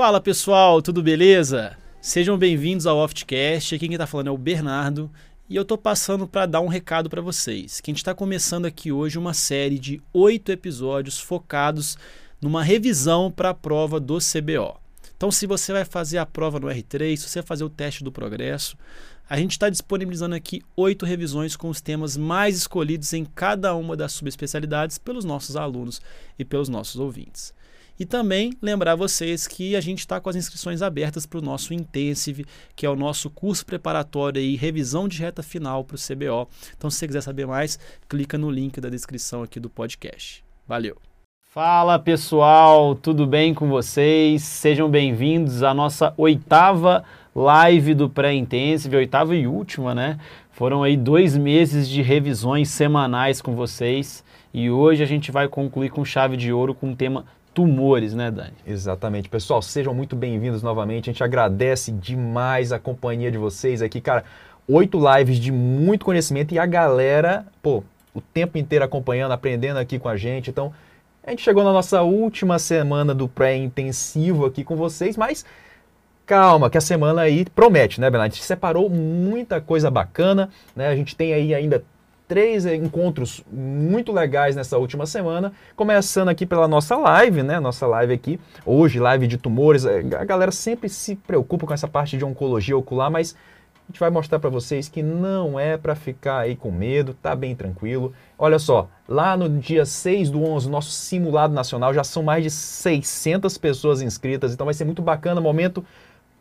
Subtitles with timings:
[0.00, 1.76] Fala pessoal, tudo beleza?
[2.00, 3.74] Sejam bem-vindos ao Oftcast.
[3.74, 5.10] Aqui quem está falando é o Bernardo
[5.46, 7.82] e eu estou passando para dar um recado para vocês.
[7.82, 11.98] Que a gente está começando aqui hoje uma série de oito episódios focados
[12.40, 14.80] numa revisão para a prova do CBO.
[15.14, 18.02] Então, se você vai fazer a prova no R3, se você vai fazer o teste
[18.02, 18.78] do progresso,
[19.28, 23.94] a gente está disponibilizando aqui oito revisões com os temas mais escolhidos em cada uma
[23.94, 26.00] das subespecialidades pelos nossos alunos
[26.38, 27.52] e pelos nossos ouvintes.
[28.00, 31.74] E também lembrar vocês que a gente está com as inscrições abertas para o nosso
[31.74, 36.48] Intensive, que é o nosso curso preparatório e revisão de reta final para o CBO.
[36.74, 40.42] Então, se você quiser saber mais, clica no link da descrição aqui do podcast.
[40.66, 40.96] Valeu!
[41.42, 44.44] Fala pessoal, tudo bem com vocês?
[44.44, 50.18] Sejam bem-vindos à nossa oitava live do Pré-Intensive, oitava e última, né?
[50.52, 54.24] Foram aí dois meses de revisões semanais com vocês
[54.54, 57.26] e hoje a gente vai concluir com chave de ouro com o tema
[57.60, 58.54] tumores, né, Dani?
[58.66, 59.28] Exatamente.
[59.28, 61.10] Pessoal, sejam muito bem-vindos novamente.
[61.10, 64.24] A gente agradece demais a companhia de vocês aqui, cara.
[64.66, 69.98] Oito lives de muito conhecimento e a galera, pô, o tempo inteiro acompanhando, aprendendo aqui
[69.98, 70.48] com a gente.
[70.48, 70.72] Então,
[71.22, 75.44] a gente chegou na nossa última semana do pré-intensivo aqui com vocês, mas
[76.24, 78.32] calma, que a semana aí promete, né, Bernardo?
[78.32, 80.88] A gente separou muita coisa bacana, né?
[80.88, 81.84] A gente tem aí ainda
[82.30, 87.58] três encontros muito legais nessa última semana, começando aqui pela nossa live, né?
[87.58, 89.84] Nossa live aqui, hoje, live de tumores.
[89.84, 93.98] É, a galera sempre se preocupa com essa parte de oncologia ocular, mas a gente
[93.98, 98.12] vai mostrar para vocês que não é para ficar aí com medo, tá bem tranquilo.
[98.38, 102.50] Olha só, lá no dia 6 do 11, nosso simulado nacional, já são mais de
[102.50, 105.84] 600 pessoas inscritas, então vai ser muito bacana, momento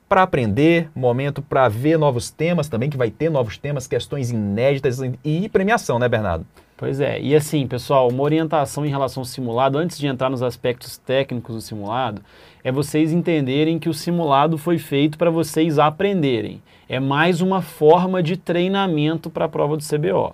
[0.09, 4.99] para aprender, momento para ver novos temas também, que vai ter novos temas, questões inéditas
[5.23, 6.45] e premiação, né, Bernardo?
[6.75, 10.41] Pois é, e assim, pessoal, uma orientação em relação ao simulado, antes de entrar nos
[10.41, 12.21] aspectos técnicos do simulado,
[12.63, 16.61] é vocês entenderem que o simulado foi feito para vocês aprenderem.
[16.87, 20.33] É mais uma forma de treinamento para a prova do CBO.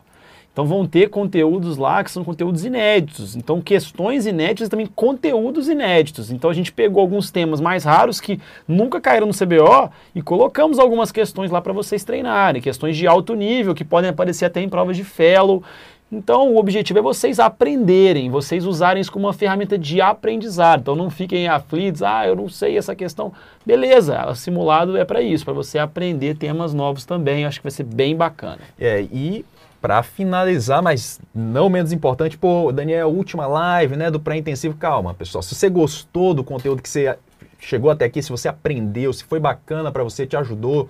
[0.56, 3.36] Então vão ter conteúdos lá que são conteúdos inéditos.
[3.36, 6.32] Então questões inéditas também conteúdos inéditos.
[6.32, 10.80] Então a gente pegou alguns temas mais raros que nunca caíram no CBO e colocamos
[10.80, 14.70] algumas questões lá para vocês treinarem, questões de alto nível que podem aparecer até em
[14.70, 15.62] provas de fellow.
[16.10, 20.80] Então o objetivo é vocês aprenderem, vocês usarem isso como uma ferramenta de aprendizado.
[20.80, 23.34] Então não fiquem aflitos, ah, eu não sei essa questão.
[23.66, 27.44] Beleza, o simulado é para isso, para você aprender temas novos também.
[27.44, 28.60] Acho que vai ser bem bacana.
[28.80, 29.44] É, e
[29.85, 34.75] para finalizar, mas não menos importante, pô, Daniel, última live, né, do pré-intensivo.
[34.75, 35.44] Calma, pessoal.
[35.44, 37.16] Se você gostou do conteúdo que você
[37.59, 40.90] chegou até aqui, se você aprendeu, se foi bacana para você, te ajudou,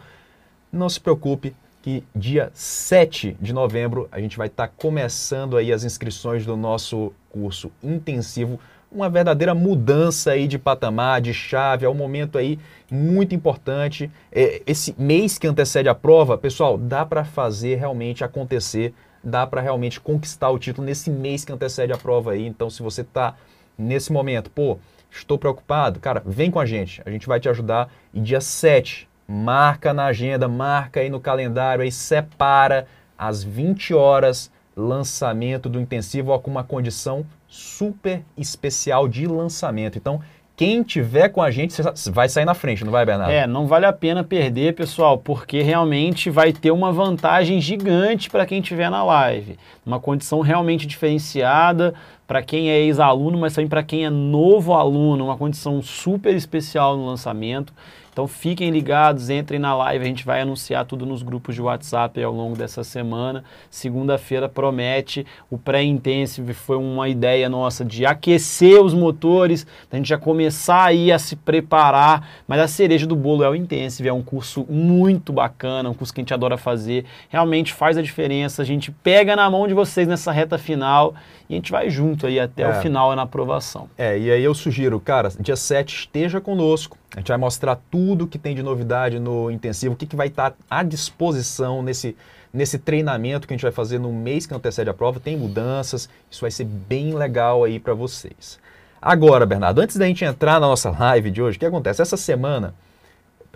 [0.71, 5.73] não se preocupe que dia 7 de novembro a gente vai estar tá começando aí
[5.73, 8.61] as inscrições do nosso curso intensivo
[8.95, 12.57] uma verdadeira mudança aí de patamar, de chave, é um momento aí
[12.89, 14.09] muito importante.
[14.31, 19.61] É, esse mês que antecede a prova, pessoal, dá para fazer realmente acontecer, dá para
[19.61, 22.45] realmente conquistar o título nesse mês que antecede a prova aí.
[22.47, 23.35] Então, se você está
[23.77, 24.77] nesse momento, pô,
[25.11, 27.89] estou preocupado, cara, vem com a gente, a gente vai te ajudar.
[28.13, 34.51] E dia 7, marca na agenda, marca aí no calendário, aí separa às 20 horas
[34.75, 37.25] lançamento do intensivo ó, com uma condição
[37.55, 39.97] super especial de lançamento.
[39.97, 40.19] Então,
[40.57, 43.31] quem tiver com a gente vai sair na frente, não vai, Bernardo?
[43.31, 48.45] É, não vale a pena perder, pessoal, porque realmente vai ter uma vantagem gigante para
[48.45, 49.57] quem tiver na live.
[49.85, 51.93] Uma condição realmente diferenciada
[52.27, 56.95] para quem é ex-aluno, mas também para quem é novo aluno, uma condição super especial
[56.95, 57.73] no lançamento.
[58.15, 62.23] Então fiquem ligados, entrem na live, a gente vai anunciar tudo nos grupos de WhatsApp
[62.23, 63.43] ao longo dessa semana.
[63.69, 70.17] Segunda-feira promete, o pré-intensive foi uma ideia nossa de aquecer os motores, a gente já
[70.17, 74.23] começar aí a se preparar, mas a cereja do bolo é o intensive, é um
[74.23, 78.65] curso muito bacana, um curso que a gente adora fazer, realmente faz a diferença, a
[78.65, 81.13] gente pega na mão de vocês nessa reta final
[81.49, 82.69] e a gente vai junto aí até é.
[82.69, 83.89] o final na aprovação.
[83.97, 88.27] É, e aí eu sugiro, cara, dia 7 esteja conosco, a gente vai mostrar tudo
[88.27, 92.15] que tem de novidade no intensivo, o que, que vai estar à disposição nesse,
[92.53, 95.17] nesse treinamento que a gente vai fazer no mês que antecede a prova.
[95.17, 98.59] Tem mudanças, isso vai ser bem legal aí para vocês.
[99.01, 102.01] Agora, Bernardo, antes da gente entrar na nossa live de hoje, o que acontece?
[102.01, 102.75] Essa semana,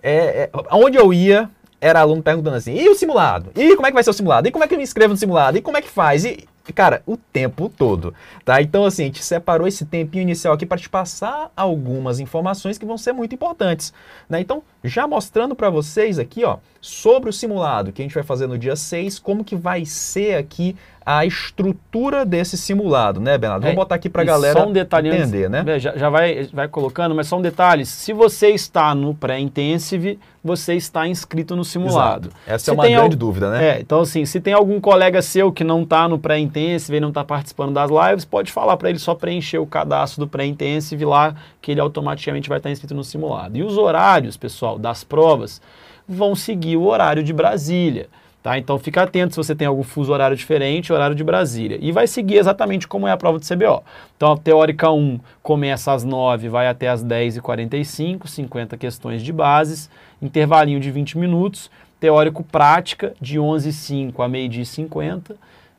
[0.02, 1.50] é, é, onde eu ia,
[1.82, 3.52] era aluno perguntando assim: e o simulado?
[3.56, 4.48] E como é que vai ser o simulado?
[4.48, 5.58] E como é que eu me inscrevo no simulado?
[5.58, 6.24] E como é que faz?
[6.24, 8.14] E, cara, o tempo todo,
[8.44, 8.62] tá?
[8.62, 12.86] Então, assim, a gente separou esse tempinho inicial aqui para te passar algumas informações que
[12.86, 13.94] vão ser muito importantes,
[14.30, 14.40] né?
[14.40, 18.48] Então, já mostrando para vocês aqui, ó, sobre o simulado que a gente vai fazer
[18.48, 20.76] no dia 6, como que vai ser aqui
[21.18, 23.64] a estrutura desse simulado, né, Bernardo?
[23.64, 25.80] Vamos É, botar aqui para a galera um entender, né?
[25.80, 27.84] Já, já vai, vai colocando, mas só um detalhe.
[27.86, 32.28] Se você está no pré-intensive, você está inscrito no simulado.
[32.30, 32.42] Exato.
[32.46, 33.70] Essa Se é uma grande al- dúvida, né?
[33.70, 37.10] É, então assim, se tem algum colega seu que não está no pré-intensive e não
[37.10, 41.34] está participando das lives, pode falar para ele só preencher o cadastro do pré-intensive lá,
[41.60, 43.58] que ele automaticamente vai estar inscrito no simulado.
[43.58, 45.60] E os horários, pessoal, das provas
[46.08, 48.08] vão seguir o horário de Brasília.
[48.42, 48.58] Tá?
[48.58, 51.78] Então fica atento se você tem algum fuso horário diferente, horário de Brasília.
[51.82, 53.84] E vai seguir exatamente como é a prova do CBO.
[54.16, 59.90] Então a teórica 1 começa às 9, vai até às 10h45, 50 questões de bases,
[60.22, 61.70] intervalinho de 20 minutos,
[62.00, 65.36] teórico prática de 11h05 a meio-dia e 50,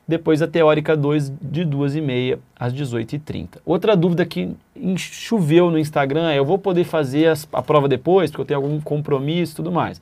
[0.07, 3.57] depois a teórica 2 de 2h30 às 18h30.
[3.65, 4.55] Outra dúvida que
[4.97, 8.79] choveu no Instagram é: eu vou poder fazer a prova depois, porque eu tenho algum
[8.79, 10.01] compromisso e tudo mais.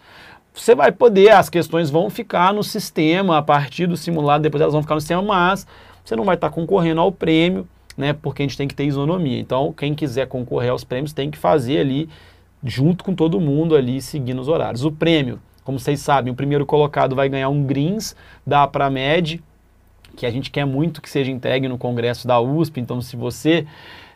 [0.53, 4.73] Você vai poder, as questões vão ficar no sistema a partir do simulado, depois elas
[4.73, 5.65] vão ficar no sistema, mas
[6.03, 8.13] você não vai estar concorrendo ao prêmio, né?
[8.13, 9.39] Porque a gente tem que ter isonomia.
[9.39, 12.09] Então, quem quiser concorrer aos prêmios tem que fazer ali
[12.63, 14.83] junto com todo mundo ali, seguindo os horários.
[14.83, 18.15] O prêmio, como vocês sabem, o primeiro colocado vai ganhar um greens
[18.45, 19.41] da Pramed,
[20.15, 22.81] que a gente quer muito que seja entregue no congresso da USP.
[22.81, 23.65] Então, se você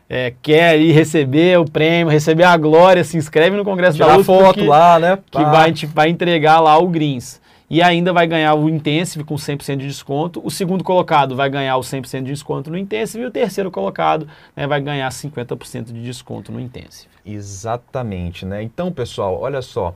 [0.10, 4.18] é, quer ir receber o prêmio, receber a glória, se inscreve no congresso da Tirar
[4.20, 4.26] USP.
[4.26, 5.18] foto que- lá, né?
[5.32, 5.52] que Pá.
[5.52, 7.42] vai, te- vai entregar lá o Greens.
[7.70, 10.40] E ainda vai ganhar o Intensive com 100% de desconto.
[10.46, 13.24] O segundo colocado vai ganhar o 100% de desconto no Intensive.
[13.24, 17.08] E o terceiro colocado né, vai ganhar 50% de desconto no Intensive.
[17.26, 18.62] Exatamente, né?
[18.62, 19.96] Então, pessoal, olha só.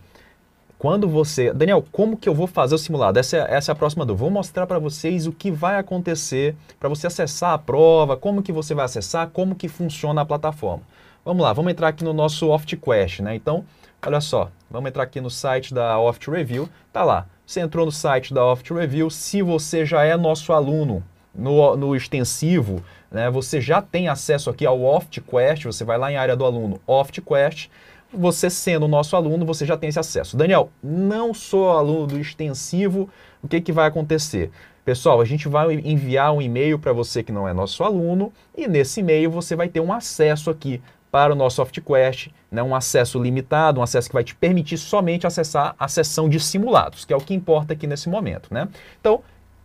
[0.80, 1.52] Quando você.
[1.52, 3.18] Daniel, como que eu vou fazer o simulado?
[3.18, 4.24] Essa é, essa é a próxima dúvida.
[4.24, 8.52] Vou mostrar para vocês o que vai acontecer para você acessar a prova, como que
[8.52, 10.84] você vai acessar, como que funciona a plataforma.
[11.26, 13.36] Vamos lá, vamos entrar aqui no nosso OftQuest, né?
[13.36, 13.66] Então,
[14.06, 16.70] olha só, vamos entrar aqui no site da Oft Review.
[16.94, 17.26] Tá lá.
[17.46, 19.10] Você entrou no site da Oft Review.
[19.10, 21.04] Se você já é nosso aluno
[21.34, 25.66] no, no extensivo, né, você já tem acesso aqui ao OftQuest.
[25.66, 27.70] Você vai lá em área do aluno, OftQuest.
[28.14, 30.38] Você sendo nosso aluno, você já tem esse acesso.
[30.38, 33.10] Daniel, não sou aluno do extensivo,
[33.44, 34.50] o que, que vai acontecer?
[34.86, 38.68] Pessoal, a gente vai enviar um e-mail para você que não é nosso aluno e
[38.68, 40.82] nesse e-mail você vai ter um acesso aqui
[41.12, 45.28] para o nosso SoftQuest, né, um acesso limitado, um acesso que vai te permitir somente
[45.28, 48.54] acessar a seção de simulados, que é o que importa aqui nesse momento.
[48.54, 48.68] Né?
[49.00, 49.22] Então,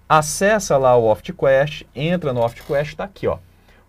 [0.09, 3.27] acessa lá o OftQuest, entra no OftQuest, está aqui.
[3.27, 3.35] Ó.
[3.35, 3.39] O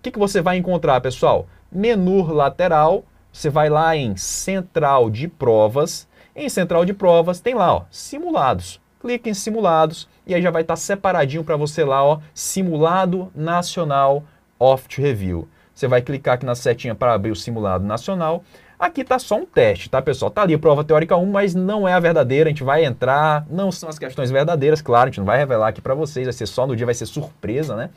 [0.04, 1.48] que, que você vai encontrar, pessoal?
[1.72, 3.04] Menu lateral,
[3.34, 6.08] você vai lá em Central de Provas.
[6.36, 8.80] Em Central de Provas tem lá, ó, simulados.
[9.02, 14.24] Clica em simulados e aí já vai estar separadinho para você lá, ó, Simulado Nacional
[14.60, 15.48] Oft Review.
[15.74, 18.44] Você vai clicar aqui na setinha para abrir o simulado nacional.
[18.78, 20.30] Aqui está só um teste, tá, pessoal?
[20.30, 22.50] Tá ali a prova teórica 1, mas não é a verdadeira.
[22.50, 25.70] A gente vai entrar, não são as questões verdadeiras, claro, a gente não vai revelar
[25.70, 27.90] aqui para vocês, vai ser só no dia, vai ser surpresa, né?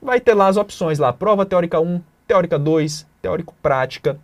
[0.00, 4.16] Vai ter lá as opções lá, prova teórica 1, teórica 2, teórico prática.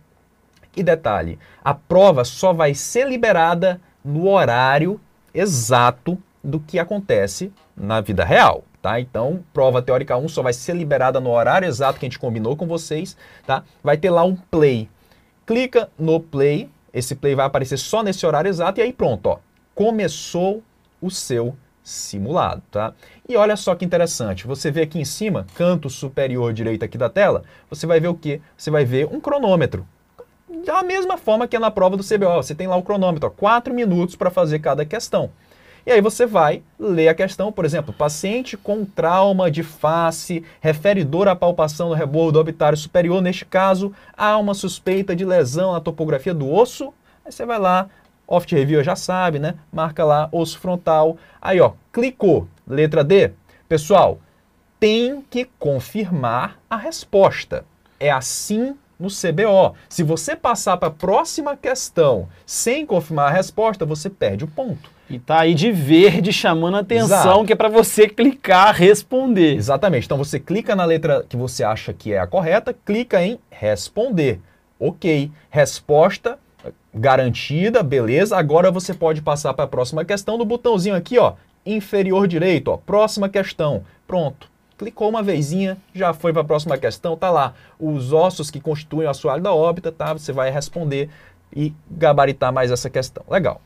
[0.75, 4.99] E detalhe, a prova só vai ser liberada no horário
[5.33, 8.99] exato do que acontece na vida real, tá?
[8.99, 12.55] Então, prova teórica 1 só vai ser liberada no horário exato que a gente combinou
[12.55, 13.63] com vocês, tá?
[13.83, 14.89] Vai ter lá um play.
[15.45, 19.39] Clica no play, esse play vai aparecer só nesse horário exato e aí pronto, ó.
[19.73, 20.61] Começou
[21.01, 22.93] o seu simulado, tá?
[23.27, 27.09] E olha só que interessante, você vê aqui em cima, canto superior direito aqui da
[27.09, 28.41] tela, você vai ver o quê?
[28.57, 29.87] Você vai ver um cronômetro.
[30.47, 33.73] Da mesma forma que é na prova do CBO, você tem lá o cronômetro, 4
[33.73, 35.31] minutos para fazer cada questão.
[35.85, 41.03] E aí você vai ler a questão, por exemplo, paciente com trauma de face, refere
[41.03, 43.21] dor à palpação no rebordo orbitário superior.
[43.21, 46.93] Neste caso, há uma suspeita de lesão na topografia do osso.
[47.23, 47.87] Aí você vai lá,
[48.27, 49.55] Oft Review já sabe, né?
[49.71, 51.17] Marca lá osso frontal.
[51.41, 52.47] Aí, ó, clicou.
[52.67, 53.31] Letra D.
[53.69, 54.19] Pessoal,
[54.79, 57.63] tem que confirmar a resposta.
[57.99, 59.75] É assim no CBO.
[59.89, 64.89] Se você passar para a próxima questão sem confirmar a resposta, você perde o ponto.
[65.09, 67.45] E tá aí de verde chamando a atenção, Exato.
[67.45, 69.55] que é para você clicar, responder.
[69.55, 70.05] Exatamente.
[70.05, 74.39] Então você clica na letra que você acha que é a correta, clica em responder.
[74.79, 75.31] Ok.
[75.49, 76.39] Resposta
[76.93, 78.37] garantida, beleza.
[78.37, 81.33] Agora você pode passar para a próxima questão no botãozinho aqui, ó,
[81.65, 83.83] inferior direito, ó, próxima questão.
[84.07, 84.49] Pronto.
[84.77, 87.53] Clicou uma vezinha, já foi para a próxima questão, tá lá.
[87.79, 90.11] Os ossos que constituem o assoalho da órbita, tá?
[90.13, 91.09] Você vai responder
[91.55, 93.23] e gabaritar mais essa questão.
[93.29, 93.61] Legal.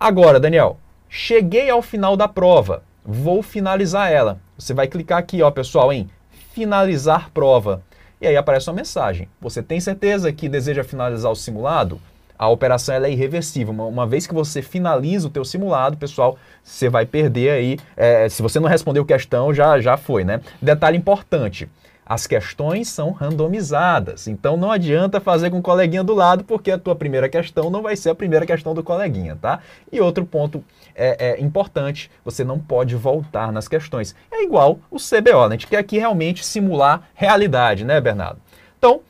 [0.00, 4.40] Agora, Daniel, cheguei ao final da prova, vou finalizar ela.
[4.56, 6.08] Você vai clicar aqui, ó, pessoal, em
[6.52, 7.82] finalizar prova.
[8.20, 9.28] E aí aparece uma mensagem.
[9.40, 12.00] Você tem certeza que deseja finalizar o simulado?
[12.38, 13.74] A operação é irreversível.
[13.74, 17.78] Uma, uma, vez que você finaliza o teu simulado, pessoal, você vai perder aí.
[17.96, 20.40] É, se você não respondeu questão, já, já foi, né?
[20.62, 21.68] Detalhe importante.
[22.06, 26.78] As questões são randomizadas, então não adianta fazer com o coleguinha do lado, porque a
[26.78, 29.60] tua primeira questão não vai ser a primeira questão do coleguinha, tá?
[29.92, 30.64] E outro ponto
[30.94, 34.16] é, é importante, você não pode voltar nas questões.
[34.32, 35.48] É igual o CBO, né?
[35.48, 38.40] a gente quer aqui realmente simular realidade, né, Bernardo?
[38.78, 39.02] Então,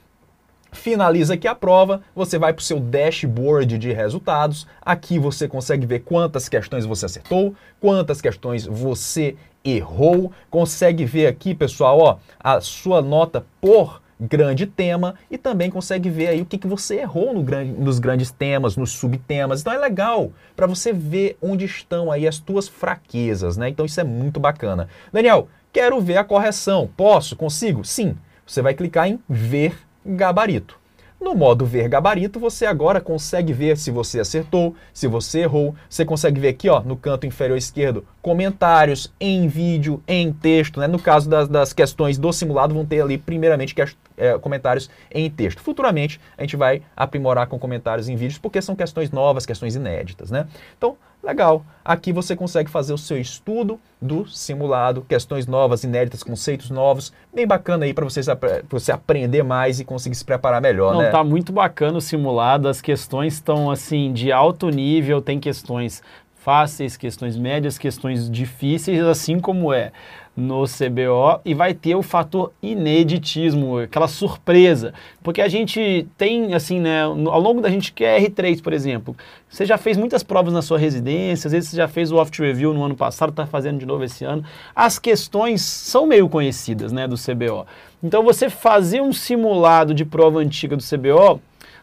[0.72, 4.66] finaliza aqui a prova, você vai para o seu dashboard de resultados.
[4.82, 10.32] Aqui você consegue ver quantas questões você acertou, quantas questões você errou.
[10.50, 16.28] Consegue ver aqui, pessoal, ó, a sua nota por grande tema e também consegue ver
[16.28, 19.60] aí o que, que você errou no grande, nos grandes temas, nos subtemas.
[19.60, 23.68] Então é legal para você ver onde estão aí as tuas fraquezas, né?
[23.68, 24.88] Então isso é muito bacana.
[25.12, 26.90] Daniel, quero ver a correção.
[26.96, 27.36] Posso?
[27.36, 27.84] Consigo?
[27.84, 28.16] Sim.
[28.44, 29.76] Você vai clicar em ver
[30.08, 30.78] gabarito.
[31.20, 35.74] No modo ver gabarito, você agora consegue ver se você acertou, se você errou.
[35.90, 40.78] Você consegue ver aqui ó, no canto inferior esquerdo comentários em vídeo, em texto.
[40.78, 40.86] Né?
[40.86, 43.82] No caso das, das questões do simulado, vão ter ali primeiramente que,
[44.16, 45.60] é, comentários em texto.
[45.60, 50.30] Futuramente a gente vai aprimorar com comentários em vídeos, porque são questões novas, questões inéditas.
[50.30, 50.46] Né?
[50.76, 51.64] Então, Legal.
[51.84, 57.12] Aqui você consegue fazer o seu estudo do simulado, questões novas, inéditas, conceitos novos.
[57.34, 58.20] Bem bacana aí para você,
[58.68, 61.10] você aprender mais e conseguir se preparar melhor, Não, né?
[61.10, 62.68] tá muito bacana o simulado.
[62.68, 66.02] As questões estão assim de alto nível, tem questões
[66.40, 69.92] fáceis, questões médias, questões difíceis, assim como é
[70.38, 76.78] no CBO e vai ter o fator ineditismo, aquela surpresa, porque a gente tem assim,
[76.78, 79.16] né, ao longo da gente que é R3, por exemplo,
[79.50, 82.30] você já fez muitas provas na sua residência, às vezes você já fez o off
[82.40, 84.44] review no ano passado, está fazendo de novo esse ano.
[84.76, 87.66] As questões são meio conhecidas, né, do CBO.
[88.00, 91.40] Então você fazer um simulado de prova antiga do CBO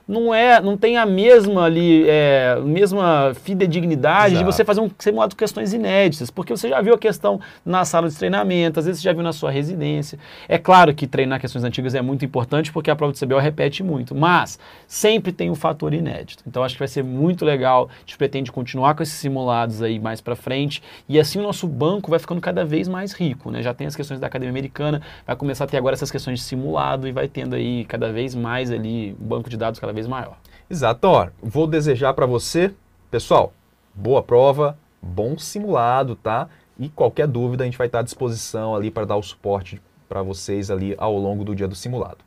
[0.07, 4.45] não é, não tem a mesma ali, é, mesma fidedignidade Exato.
[4.45, 8.07] de você fazer um simulado questões inéditas, porque você já viu a questão na sala
[8.07, 10.19] de treinamento, às vezes você já viu na sua residência.
[10.47, 13.83] É claro que treinar questões antigas é muito importante, porque a prova de CBO repete
[13.83, 16.43] muito, mas sempre tem um fator inédito.
[16.47, 19.99] Então acho que vai ser muito legal, a gente pretende continuar com esses simulados aí
[19.99, 23.63] mais para frente, e assim o nosso banco vai ficando cada vez mais rico, né?
[23.63, 26.45] Já tem as questões da Academia Americana, vai começar a ter agora essas questões de
[26.45, 30.37] simulado e vai tendo aí cada vez mais ali banco de dados cada vez maior.
[30.69, 31.07] Exato.
[31.07, 32.73] Ó, vou desejar para você,
[33.09, 33.53] pessoal,
[33.93, 36.49] boa prova, bom simulado, tá?
[36.77, 40.21] E qualquer dúvida a gente vai estar à disposição ali para dar o suporte para
[40.21, 42.17] vocês ali ao longo do dia do simulado.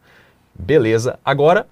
[0.55, 1.19] Beleza?
[1.25, 1.67] Agora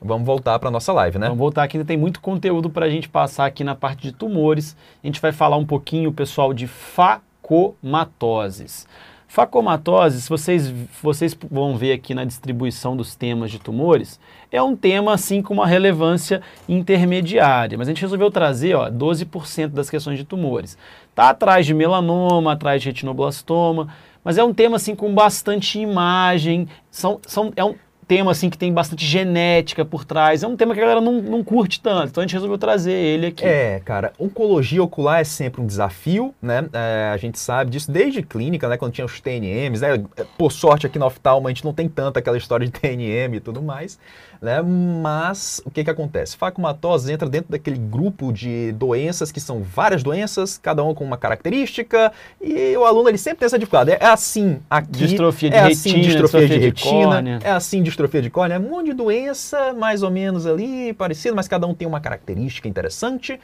[0.00, 1.26] vamos voltar para nossa live, né?
[1.26, 4.12] Vamos voltar aqui, ainda tem muito conteúdo para a gente passar aqui na parte de
[4.12, 4.76] tumores.
[5.02, 8.86] A gente vai falar um pouquinho, pessoal, de facomatoses.
[9.28, 14.18] Facomatose, se vocês, vocês vão ver aqui na distribuição dos temas de tumores,
[14.50, 19.68] é um tema assim com uma relevância intermediária, mas a gente resolveu trazer ó, 12%
[19.68, 20.78] das questões de tumores.
[21.10, 23.88] Está atrás de melanoma, atrás de retinoblastoma,
[24.24, 27.74] mas é um tema assim com bastante imagem, são, são, é um,
[28.08, 30.42] tema assim que tem bastante genética por trás.
[30.42, 32.92] É um tema que a galera não, não curte tanto, então a gente resolveu trazer
[32.92, 33.44] ele aqui.
[33.44, 36.66] É, cara, oncologia ocular é sempre um desafio, né?
[36.72, 38.78] É, a gente sabe disso desde clínica, né?
[38.78, 40.02] Quando tinha os TNMs, né?
[40.38, 43.40] Por sorte aqui no oftalmo a gente não tem tanto aquela história de TNM e
[43.40, 43.98] tudo mais.
[44.40, 44.62] Né?
[44.62, 46.36] Mas o que, que acontece?
[46.36, 51.16] Facomatose entra dentro daquele grupo de doenças que são várias doenças, cada uma com uma
[51.16, 53.90] característica, e o aluno ele sempre tem essa dificuldade.
[53.90, 57.82] É assim aqui, distrofia de é retina, assim distrofia, distrofia de retina, de é assim
[57.82, 61.66] distrofia de córnea, é um monte de doença mais ou menos ali parecida, mas cada
[61.66, 63.40] um tem uma característica interessante.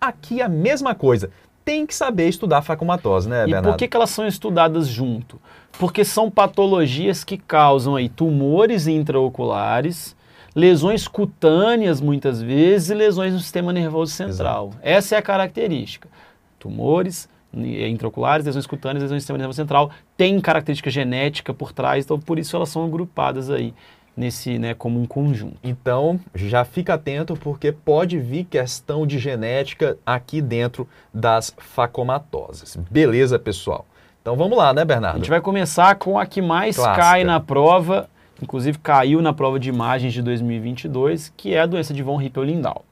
[0.00, 1.30] Aqui a mesma coisa
[1.68, 3.66] tem que saber estudar facomatose, né, Bernardo?
[3.66, 5.38] E por que, que elas são estudadas junto?
[5.78, 10.16] Porque são patologias que causam aí tumores intraoculares,
[10.58, 14.70] lesões cutâneas muitas vezes e lesões no sistema nervoso central.
[14.70, 14.78] Exato.
[14.82, 16.08] Essa é a característica.
[16.58, 22.20] Tumores intraoculares, lesões cutâneas, lesões no sistema nervoso central, tem característica genética por trás, então
[22.20, 23.72] por isso elas são agrupadas aí
[24.14, 25.56] nesse, né, como um conjunto.
[25.62, 32.76] Então, já fica atento porque pode vir questão de genética aqui dentro das facomatoses.
[32.90, 33.86] Beleza, pessoal?
[34.20, 35.14] Então vamos lá, né, Bernardo?
[35.14, 37.00] A gente vai começar com a que mais Clássica.
[37.00, 38.10] cai na prova,
[38.42, 42.84] inclusive caiu na prova de imagens de 2022, que é a doença de von Hippel-Lindau.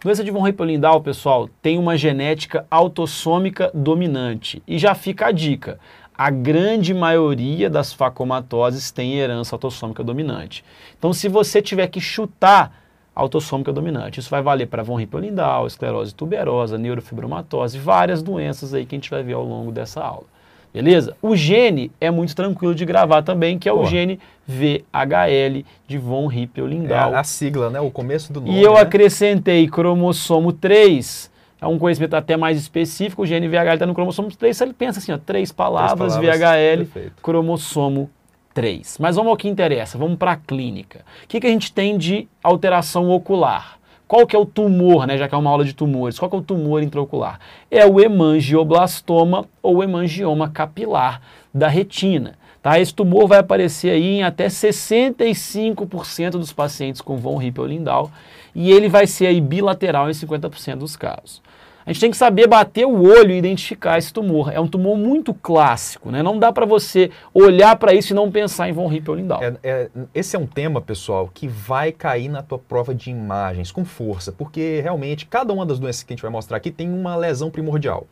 [0.00, 4.62] Doença de von Hippel-Lindau, pessoal, tem uma genética autossômica dominante.
[4.66, 5.80] E já fica a dica,
[6.16, 10.64] a grande maioria das facomatoses tem herança autossômica dominante.
[10.98, 12.72] Então, se você tiver que chutar
[13.14, 18.94] autossômica dominante, isso vai valer para von Hippel-Lindau, esclerose tuberosa, neurofibromatose, várias doenças aí que
[18.94, 20.26] a gente vai ver ao longo dessa aula.
[20.72, 21.16] Beleza?
[21.22, 26.30] O gene é muito tranquilo de gravar também, que é o gene VHL de von
[26.30, 27.14] É Hippel-Lindau.
[27.14, 27.80] a, sigla, né?
[27.80, 28.52] O começo do nome.
[28.52, 28.80] E eu né?
[28.80, 34.30] acrescentei cromossomo 3, é um conhecimento até mais específico, o gene VHL está no cromossomo
[34.30, 37.22] 3, você pensa assim, ó, três palavras, palavras, VHL, perfeito.
[37.22, 38.10] cromossomo
[38.54, 38.98] 3.
[38.98, 41.00] Mas vamos ao que interessa, vamos para a clínica.
[41.24, 43.77] O que, que a gente tem de alteração ocular?
[44.08, 46.18] Qual que é o tumor, né, já que é uma aula de tumores?
[46.18, 47.38] Qual que é o tumor intraocular?
[47.70, 51.20] É o hemangioblastoma ou hemangioma capilar
[51.52, 52.38] da retina.
[52.62, 52.80] Tá?
[52.80, 58.10] Esse tumor vai aparecer aí em até 65% dos pacientes com von Hippel-Lindau
[58.54, 61.42] e ele vai ser aí bilateral em 50% dos casos.
[61.88, 64.52] A gente tem que saber bater o olho e identificar esse tumor.
[64.52, 66.22] É um tumor muito clássico, né?
[66.22, 69.42] Não dá para você olhar para isso e não pensar em von Hippel-Lindau.
[69.42, 73.72] É- é- esse é um tema, pessoal, que vai cair na tua prova de imagens
[73.72, 76.92] com força, porque realmente cada uma das doenças que a gente vai mostrar aqui tem
[76.92, 78.06] uma lesão primordial.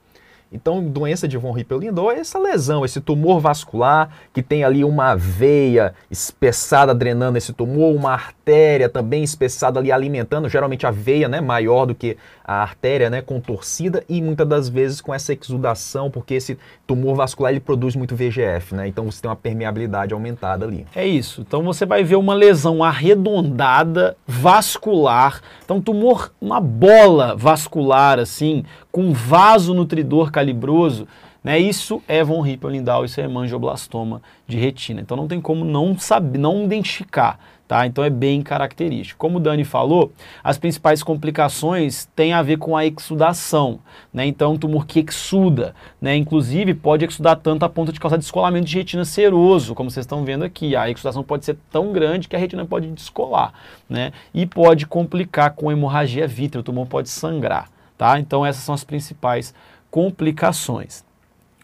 [0.52, 5.14] Então, doença de von Hippel-Lindau é essa lesão, esse tumor vascular que tem ali uma
[5.14, 11.40] veia espessada drenando esse tumor, uma artéria também espessada ali alimentando, geralmente a veia, né,
[11.40, 16.34] maior do que a artéria, né, contorcida e muitas das vezes com essa exudação, porque
[16.34, 18.86] esse tumor vascular ele produz muito VGF, né?
[18.86, 20.86] Então você tem uma permeabilidade aumentada ali.
[20.94, 21.40] É isso.
[21.40, 25.40] Então você vai ver uma lesão arredondada, vascular.
[25.64, 28.64] Então, tumor, uma bola vascular, assim,
[28.96, 31.06] com vaso nutridor calibroso.
[31.44, 31.58] Né?
[31.58, 35.02] Isso é von Hippel-Lindau, isso é hemangioblastoma de retina.
[35.02, 37.38] Então não tem como não saber, não identificar.
[37.68, 37.86] Tá?
[37.86, 39.18] Então é bem característico.
[39.18, 40.12] Como o Dani falou,
[40.42, 43.80] as principais complicações têm a ver com a exudação.
[44.14, 44.24] Né?
[44.24, 46.16] Então, um tumor que exuda, né?
[46.16, 50.24] inclusive pode exudar tanto a ponto de causar descolamento de retina seroso, como vocês estão
[50.24, 50.74] vendo aqui.
[50.74, 53.52] A exudação pode ser tão grande que a retina pode descolar.
[53.90, 54.12] Né?
[54.32, 57.75] E pode complicar com hemorragia vítrea, o tumor pode sangrar.
[57.96, 58.18] Tá?
[58.18, 59.54] Então, essas são as principais
[59.90, 61.04] complicações.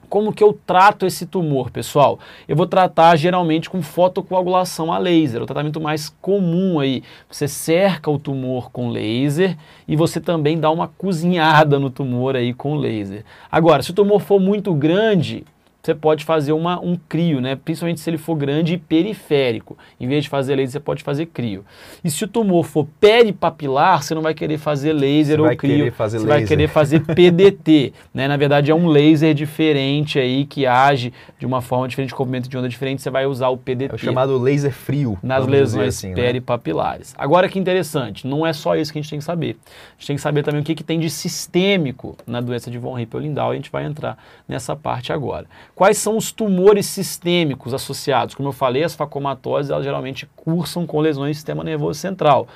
[0.09, 2.19] Como que eu trato esse tumor, pessoal?
[2.47, 7.03] Eu vou tratar geralmente com fotocoagulação a laser, o tratamento mais comum aí.
[7.31, 9.57] Você cerca o tumor com laser
[9.89, 13.25] e você também dá uma cozinhada no tumor aí com laser.
[13.51, 15.47] Agora, se o tumor for muito grande,
[15.83, 17.57] você pode fazer uma, um crio, né?
[17.57, 19.77] principalmente se ele for grande e periférico.
[20.01, 21.64] Em vez de fazer laser, você pode fazer crio.
[22.05, 25.57] E se o tumor for peripapilar, você não vai querer fazer laser Você ou vai
[25.57, 26.49] crio, querer fazer você vai laser.
[26.57, 27.92] querer fazer PDT.
[28.14, 28.29] né?
[28.29, 32.57] Na verdade, é um laser diferente aí que age de uma forma diferente, comprimento de
[32.57, 35.18] onda diferente, você vai usar o PDT É o chamado laser frio.
[35.23, 36.14] nas lesões assim, né?
[36.14, 37.14] peripapilares.
[37.18, 39.57] Agora que interessante, não é só isso que a gente tem que saber.
[39.66, 42.79] A gente tem que saber também o que, que tem de sistêmico na doença de
[42.79, 44.16] von Hippel-Lindau, e a gente vai entrar
[44.49, 45.47] nessa parte agora.
[45.74, 48.35] Quais são os tumores sistêmicos associados?
[48.35, 52.46] Como eu falei, as facomatoses, elas geralmente cursam com lesões do sistema nervoso central.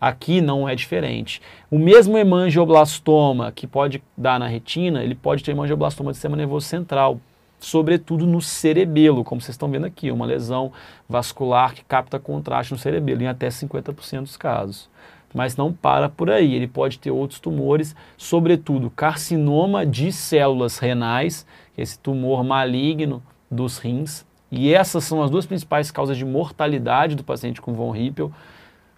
[0.00, 1.40] Aqui não é diferente.
[1.70, 6.66] O mesmo hemangioblastoma que pode dar na retina, ele pode ter hemangioblastoma do sistema nervoso
[6.66, 7.20] central,
[7.60, 10.72] sobretudo no cerebelo, como vocês estão vendo aqui, uma lesão
[11.08, 14.90] vascular que capta contraste no cerebelo, em até 50% dos casos.
[15.34, 21.46] Mas não para por aí, ele pode ter outros tumores, sobretudo carcinoma de células renais,
[21.76, 27.14] é esse tumor maligno dos rins, e essas são as duas principais causas de mortalidade
[27.14, 28.30] do paciente com von Hippel,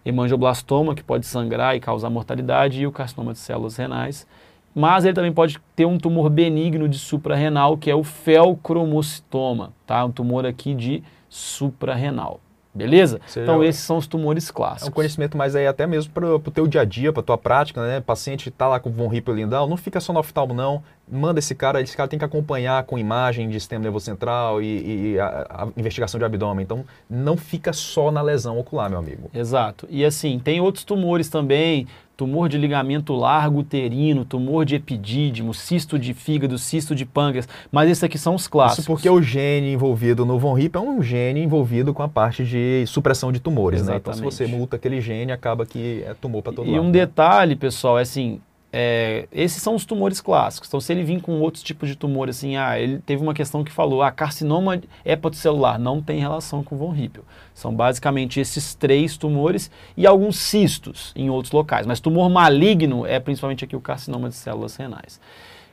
[0.05, 4.27] hemangioblastoma, que pode sangrar e causar mortalidade, e o carcinoma de células renais.
[4.75, 10.05] Mas ele também pode ter um tumor benigno de suprarrenal, que é o felcromocitoma, tá?
[10.05, 12.41] Um tumor aqui de suprarrenal.
[12.75, 13.21] Beleza?
[13.27, 14.95] Você então já- esses são os tumores É um clássicos.
[14.95, 18.01] conhecimento mais aí até mesmo para o teu dia a dia, para tua prática, né?
[18.01, 21.81] Paciente tá lá com von Hippel-Lindau, não fica só no oftalmo não, manda esse cara,
[21.81, 25.69] esse cara tem que acompanhar com imagem de sistema nervoso central e, e a, a
[25.77, 26.65] investigação de abdômen.
[26.65, 29.31] Então, não fica só na lesão ocular, meu amigo.
[29.33, 29.87] Exato.
[29.89, 35.99] E assim, tem outros tumores também, tumor de ligamento largo uterino, tumor de epidídimo, cisto
[35.99, 38.85] de fígado, cisto de pâncreas, mas esses aqui são os clássicos.
[38.85, 42.45] Isso porque o gene envolvido no von Hippel é um gene envolvido com a parte
[42.45, 43.97] de supressão de tumores, né?
[43.97, 44.35] Então, se Exatamente.
[44.35, 46.83] você multa aquele gene, acaba que é tumor para todo E lado.
[46.83, 46.93] um né?
[46.93, 48.41] detalhe, pessoal, é assim,
[48.77, 50.67] é, esses são os tumores clássicos.
[50.69, 53.63] Então, se ele vir com outros tipos de tumor, assim, ah, ele teve uma questão
[53.63, 57.23] que falou, ah, carcinoma hepatocelular, não tem relação com von Hippel.
[57.55, 61.87] São basicamente esses três tumores e alguns cistos em outros locais.
[61.87, 65.21] Mas tumor maligno é principalmente aqui o carcinoma de células renais.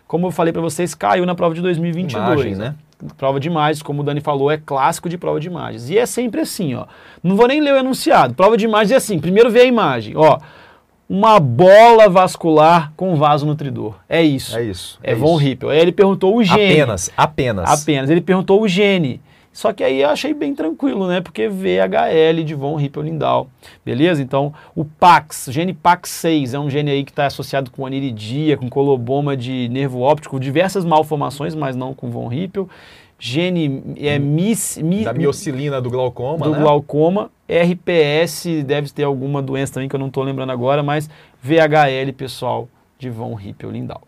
[0.06, 2.24] Como eu falei para vocês, caiu na prova de 2022.
[2.24, 2.76] Imagem, né?
[3.18, 5.90] Prova de imagens, como o Dani falou, é clássico de prova de imagens.
[5.90, 6.86] E é sempre assim, ó.
[7.24, 8.36] Não vou nem ler o enunciado.
[8.36, 10.38] Prova de imagens é assim, primeiro vê a imagem, ó.
[11.14, 13.96] Uma bola vascular com vaso nutridor.
[14.08, 14.58] É isso.
[14.58, 14.98] É isso.
[15.04, 15.46] É, von isso.
[15.46, 15.70] Hippel.
[15.70, 16.72] Aí ele perguntou o gene.
[16.72, 17.70] Apenas, apenas.
[17.70, 18.10] Apenas.
[18.10, 19.20] Ele perguntou o gene.
[19.52, 21.20] Só que aí eu achei bem tranquilo, né?
[21.20, 23.50] Porque VHL de von Hippel-Lindau,
[23.84, 24.24] beleza?
[24.24, 28.70] Então, o PAX, gene PAX6, é um gene aí que está associado com aniridia, com
[28.70, 32.70] coloboma de nervo óptico, diversas malformações, mas não com von Hippel.
[33.24, 36.60] Gene é, mis, mi, da miocilina do glaucoma, do né?
[36.60, 37.30] glaucoma.
[37.48, 41.08] RPS deve ter alguma doença também que eu não estou lembrando agora, mas
[41.40, 44.02] VHL, pessoal, de von Hippel-Lindau.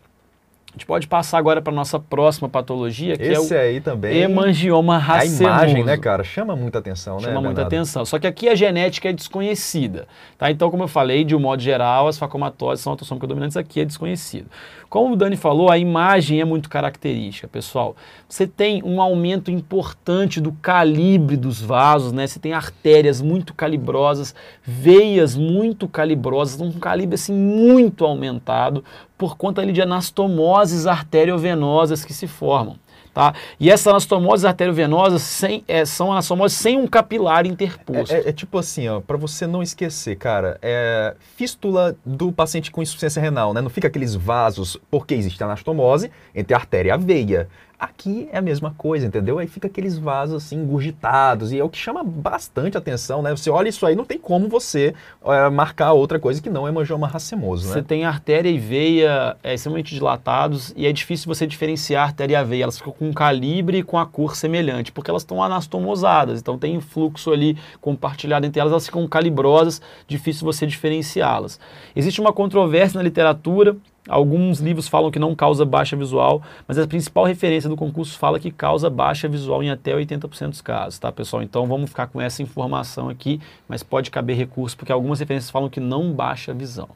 [0.74, 4.18] A gente pode passar agora para nossa próxima patologia, que Esse é o aí também.
[4.18, 5.42] hemangioma A racemoso.
[5.44, 6.24] imagem, né, cara?
[6.24, 7.22] Chama muita atenção, né?
[7.22, 7.66] Chama muita Bernardo?
[7.68, 8.04] atenção.
[8.04, 10.08] Só que aqui a genética é desconhecida.
[10.36, 10.50] Tá?
[10.50, 13.84] Então, como eu falei, de um modo geral, as facomatoses são autossômicas dominantes, aqui é
[13.84, 14.46] desconhecido.
[14.90, 17.94] Como o Dani falou, a imagem é muito característica, pessoal.
[18.28, 22.26] Você tem um aumento importante do calibre dos vasos, né?
[22.26, 24.34] Você tem artérias muito calibrosas,
[24.64, 28.84] veias muito calibrosas, um calibre assim muito aumentado
[29.16, 32.76] por conta ali de anastomoses arteriovenosas que se formam.
[33.12, 33.32] Tá?
[33.60, 38.12] E essas anastomoses arteriovenosas sem, é, são anastomoses sem um capilar interposto.
[38.12, 42.72] É, é- é tipo assim, ó, para você não esquecer, cara, é fístula do paciente
[42.72, 43.60] com insuficiência renal, né?
[43.60, 47.48] Não fica aqueles vasos, porque existe anastomose entre a artéria e a veia.
[47.84, 49.38] Aqui é a mesma coisa, entendeu?
[49.38, 53.30] Aí fica aqueles vasos assim, engurgitados, e é o que chama bastante atenção, né?
[53.30, 56.70] Você olha isso aí, não tem como você é, marcar outra coisa que não é
[56.70, 57.84] hemangioma racemoso, Você né?
[57.86, 62.42] tem artéria e veia é, extremamente dilatados e é difícil você diferenciar artéria e a
[62.42, 62.62] veia.
[62.62, 66.56] Elas ficam com um calibre e com a cor semelhante, porque elas estão anastomosadas, então
[66.56, 71.60] tem fluxo ali compartilhado entre elas, elas ficam calibrosas, difícil você diferenciá-las.
[71.94, 73.76] Existe uma controvérsia na literatura,
[74.08, 78.38] alguns livros falam que não causa baixa visual, mas a principal referência do concurso fala
[78.38, 81.42] que causa baixa visual em até 80% dos casos, tá pessoal?
[81.42, 85.70] Então vamos ficar com essa informação aqui, mas pode caber recurso, porque algumas referências falam
[85.70, 86.88] que não baixa a visão.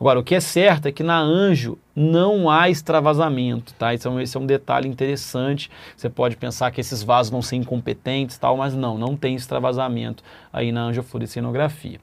[0.00, 3.92] Agora, o que é certo é que na Anjo não há extravasamento, tá?
[3.92, 5.70] Então esse é um detalhe interessante.
[5.96, 10.22] Você pode pensar que esses vasos vão ser incompetentes, tal, mas não, não tem extravasamento
[10.52, 12.00] aí na angiofluorescinografia.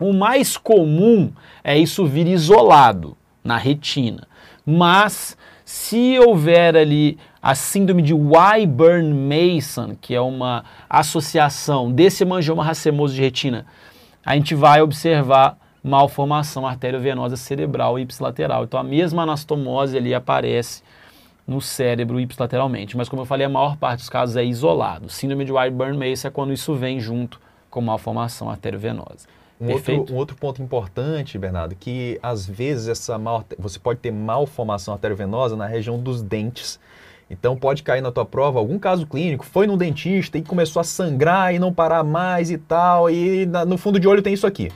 [0.00, 1.30] O mais comum
[1.62, 4.26] é isso vir isolado na retina,
[4.64, 13.14] mas se houver ali a síndrome de Wyburn-Mason, que é uma associação desse hemangioma racemoso
[13.14, 13.66] de retina,
[14.24, 18.64] a gente vai observar malformação arteriovenosa cerebral ipsilateral.
[18.64, 20.82] Então a mesma anastomose ali aparece
[21.46, 22.96] no cérebro ipsilateralmente.
[22.96, 25.08] Mas como eu falei, a maior parte dos casos é isolado.
[25.08, 29.26] Síndrome de Wyburn-Mason é quando isso vem junto com malformação arteriovenosa.
[29.62, 30.00] Um Perfeito?
[30.00, 34.92] outro, um outro ponto importante, Bernardo, que às vezes essa mal, você pode ter malformação
[34.92, 36.80] arteriovenosa na região dos dentes.
[37.30, 40.84] Então pode cair na tua prova algum caso clínico, foi no dentista e começou a
[40.84, 44.46] sangrar e não parar mais e tal, e na- no fundo de olho tem isso
[44.46, 44.70] aqui.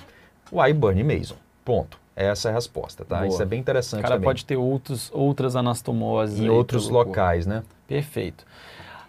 [0.53, 1.35] Wyburn Mason.
[1.65, 1.99] Ponto.
[2.15, 3.17] Essa é a resposta, tá?
[3.17, 3.29] Boa.
[3.29, 4.25] Isso é bem O interessante cara também.
[4.25, 6.39] pode ter outros, outras anastomoses.
[6.41, 7.09] em outros pelo corpo.
[7.11, 7.63] locais, né?
[7.87, 8.46] Perfeito.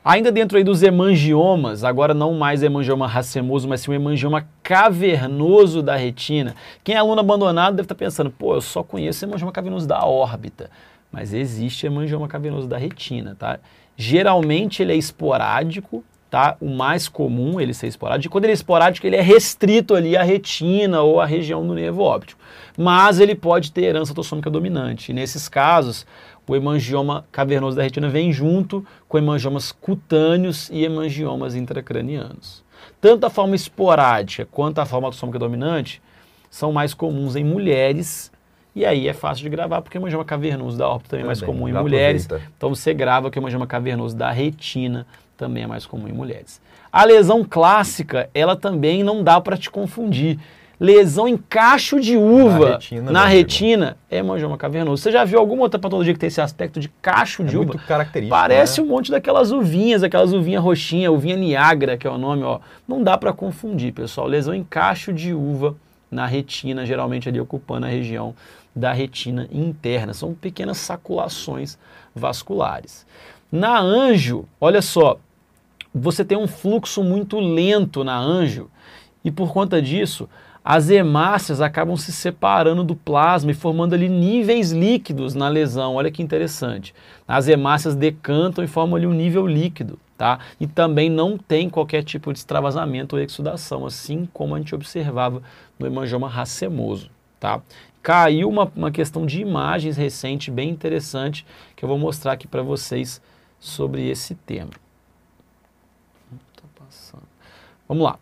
[0.08, 5.84] Ainda dentro aí dos hemangiomas, agora não mais hemangioma racemoso, mas sim o hemangioma cavernoso
[5.84, 6.56] da retina.
[6.82, 10.70] Quem é aluno abandonado deve estar pensando, pô, eu só conheço hemangioma cavernoso da órbita.
[11.12, 13.60] Mas existe hemangioma cavernoso da retina, tá?
[13.98, 16.56] Geralmente ele é esporádico, tá?
[16.62, 18.32] O mais comum ele ser esporádico.
[18.32, 22.02] Quando ele é esporádico, ele é restrito ali à retina ou à região do nervo
[22.02, 22.40] óptico.
[22.78, 25.12] Mas ele pode ter herança autossômica dominante.
[25.12, 26.06] E nesses casos,
[26.48, 32.64] o hemangioma cavernoso da retina vem junto com hemangiomas cutâneos e hemangiomas intracranianos.
[33.02, 36.02] Tanto a forma esporádica quanto a forma autossômica dominante
[36.50, 38.32] são mais comuns em mulheres,
[38.74, 41.42] e aí é fácil de gravar, porque o hemangioma cavernoso da órbita também é mais
[41.42, 42.26] comum em mulheres.
[42.26, 42.52] aproveita.
[42.56, 45.06] Então você grava que o hemangioma cavernoso da retina
[45.36, 46.62] também é mais comum em mulheres.
[46.92, 50.40] A lesão clássica, ela também não dá para te confundir.
[50.80, 55.02] Lesão em cacho de uva Na retina, na retina é hemangioma cavernoso.
[55.02, 57.74] Você já viu alguma outra patologia que tem esse aspecto de cacho É de uva?
[57.74, 58.38] muito característico.
[58.38, 58.86] Parece né?
[58.86, 62.60] um monte daquelas uvinhas, aquelas uvinhas roxinhas, uvinha Niagara, que é o nome, ó.
[62.88, 64.28] Não dá para confundir, pessoal.
[64.28, 65.76] Lesão em cacho de uva
[66.12, 68.36] na retina, geralmente ali ocupando a região
[68.76, 70.14] da retina interna.
[70.14, 71.76] São pequenas saculações
[72.16, 73.06] vasculares.
[73.52, 75.18] Na anjo, olha só,
[75.94, 78.70] você tem um fluxo muito lento na anjo
[79.24, 80.30] e por conta disso,
[80.70, 85.96] as hemácias acabam se separando do plasma e formando ali níveis líquidos na lesão.
[85.96, 86.94] Olha que interessante.
[87.26, 90.40] As hemácias decantam e formam ali um nível líquido, tá?
[90.60, 95.42] E também não tem qualquer tipo de extravasamento ou exudação, assim como a gente observava
[95.80, 97.62] no hemangioma racemoso, tá?
[98.04, 101.46] Caiu uma, uma questão de imagens recente, bem interessante,
[101.78, 103.22] que eu vou mostrar aqui para vocês
[103.58, 104.72] sobre esse tema.
[107.88, 108.20] Vamos lá.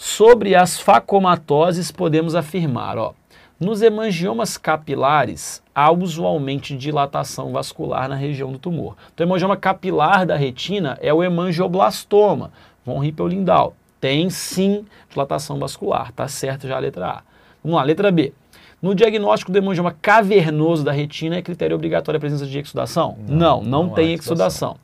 [0.00, 3.14] Sobre as facomatoses, podemos afirmar, ó,
[3.58, 8.96] Nos hemangiomas capilares, há usualmente dilatação vascular na região do tumor.
[9.12, 12.52] Então, o hemangioma capilar da retina é o hemangioblastoma,
[12.86, 13.74] von Hippel-Lindau.
[14.00, 17.22] Tem sim dilatação vascular, tá certo já a letra A.
[17.64, 18.32] Vamos lá, letra B.
[18.80, 23.18] No diagnóstico do hemangioma cavernoso da retina, é critério obrigatório a presença de exudação?
[23.26, 24.76] Não, não, não, não tem exudação.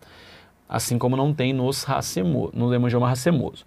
[0.68, 3.64] Assim como não tem nos racemo, no hemangioma racemoso.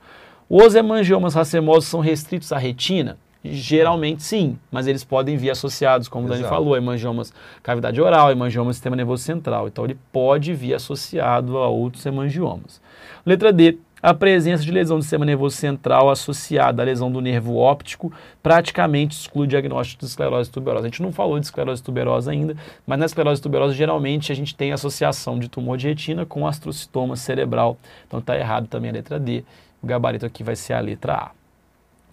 [0.49, 3.17] Os hemangiomas racemosos são restritos à retina?
[3.43, 8.75] Geralmente sim, mas eles podem vir associados, como o Dani falou, hemangiomas cavidade oral, hemangiomas
[8.75, 9.67] sistema nervoso central.
[9.67, 12.81] Então ele pode vir associado a outros hemangiomas.
[13.25, 17.55] Letra D, a presença de lesão do sistema nervoso central associada à lesão do nervo
[17.55, 18.12] óptico
[18.43, 20.86] praticamente exclui o diagnóstico de esclerose tuberosa.
[20.86, 22.55] A gente não falou de esclerose tuberosa ainda,
[22.86, 27.15] mas na esclerose tuberosa geralmente a gente tem associação de tumor de retina com astrocitoma
[27.15, 27.77] cerebral.
[28.07, 29.43] Então está errado também a letra D.
[29.88, 31.32] O gabarito aqui vai ser a letra A.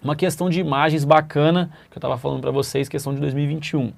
[0.01, 3.93] Uma questão de imagens bacana, que eu estava falando para vocês, questão de 2021.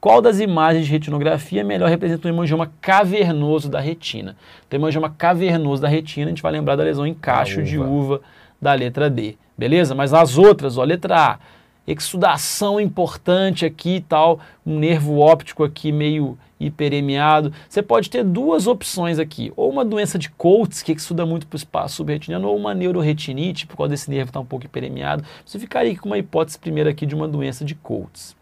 [0.00, 4.36] Qual das imagens de retinografia melhor representa o hemangioma cavernoso da retina?
[4.70, 8.20] O hemangioma cavernoso da retina, a gente vai lembrar da lesão em cacho de uva
[8.62, 9.92] da letra D, beleza?
[9.92, 11.38] Mas as outras, ó, letra A,
[11.86, 17.52] exudação importante aqui e tal, um nervo óptico aqui meio hiperemiado.
[17.68, 21.56] Você pode ter duas opções aqui, ou uma doença de Coates, que exuda muito para
[21.56, 25.24] o espaço subretiniano, ou uma neuroretinite, por causa desse nervo estar tá um pouco hiperemiado.
[25.44, 28.34] Você ficaria com uma hipótese primeira aqui de uma doença de Coates.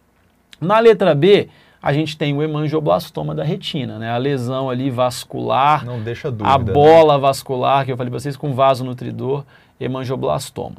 [0.61, 1.49] Na letra B,
[1.83, 4.11] a gente tem o hemangioblastoma da retina, né?
[4.11, 6.73] A lesão ali vascular, Não deixa dúvida, a né?
[6.73, 7.21] bola né?
[7.21, 9.45] vascular que eu falei para vocês com vaso nutridor,
[9.79, 10.77] hemangioblastoma.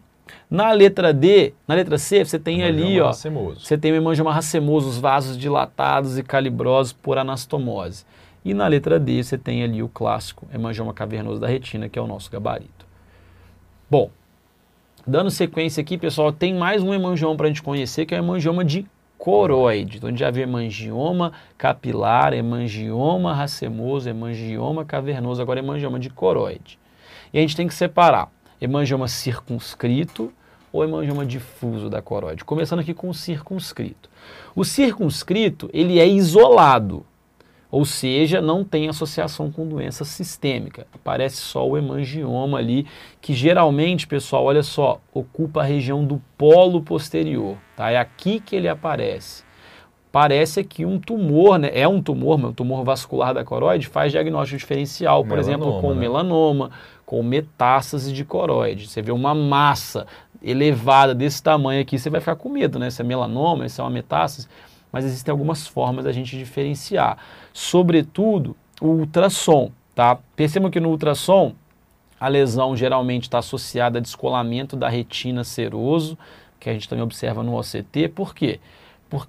[0.50, 3.62] Na letra D, na letra C, você tem ali, ó, racemoso.
[3.62, 8.06] você tem o hemangioma racemoso, os vasos dilatados e calibrosos por anastomose.
[8.44, 12.02] E na letra D, você tem ali o clássico hemangioma cavernoso da retina, que é
[12.02, 12.86] o nosso gabarito.
[13.90, 14.12] Bom,
[15.06, 18.24] dando sequência aqui, pessoal, tem mais um hemangioma para a gente conhecer, que é o
[18.24, 18.86] hemangioma de
[19.18, 19.98] coroide.
[19.98, 26.78] Então a gente já vê hemangioma capilar, hemangioma racemoso, hemangioma cavernoso, agora hemangioma de coroide.
[27.34, 28.32] E a gente tem que separar
[28.66, 30.34] hemangioma circunscrito
[30.74, 32.44] ou hemangioma difuso da coroide.
[32.44, 34.10] Começando aqui com o circunscrito.
[34.54, 37.06] O circunscrito, ele é isolado,
[37.72, 40.86] ou seja, não tem associação com doença sistêmica.
[40.94, 42.86] Aparece só o hemangioma ali,
[43.22, 47.90] que geralmente, pessoal, olha só, ocupa a região do polo posterior, tá?
[47.90, 49.45] É aqui que ele aparece.
[50.16, 51.70] Parece aqui um tumor, né?
[51.74, 55.82] É um tumor, mas um tumor vascular da coroide faz diagnóstico diferencial, por melanoma, exemplo,
[55.82, 56.00] com né?
[56.00, 56.72] melanoma,
[57.06, 58.88] com metástase de coroide.
[58.88, 60.08] Você vê uma massa
[60.42, 62.90] elevada desse tamanho aqui, você vai ficar com medo, né?
[62.90, 64.48] Se é melanoma, se é uma metástase
[64.90, 67.18] mas existem algumas formas da gente diferenciar.
[67.52, 70.18] Sobretudo, o ultrassom, tá?
[70.34, 71.54] Percebam que no ultrassom,
[72.18, 76.18] a lesão geralmente está associada a descolamento da retina seroso,
[76.58, 78.08] que a gente também observa no OCT.
[78.16, 78.62] Por quê?
[78.62, 78.62] Porque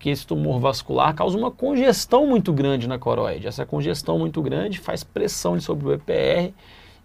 [0.06, 3.46] esse tumor vascular causa uma congestão muito grande na coroide.
[3.46, 6.52] Essa congestão muito grande faz pressão sobre o EPR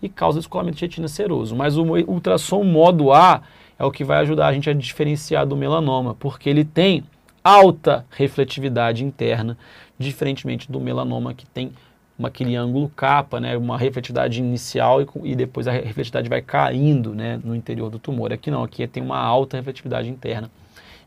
[0.02, 1.56] e causa descolamento de retina seroso.
[1.56, 3.42] Mas o ultrassom modo A
[3.78, 7.04] é o que vai ajudar a gente a diferenciar do melanoma, porque ele tem
[7.44, 9.58] alta refletividade interna,
[9.98, 11.72] diferentemente do melanoma que tem
[12.18, 17.16] uma, aquele ângulo capa, né, uma refletividade inicial e, e, depois a refletividade vai caindo
[17.16, 18.32] né, no interior do tumor.
[18.32, 20.52] Aqui não, aqui tem uma alta refletividade interna,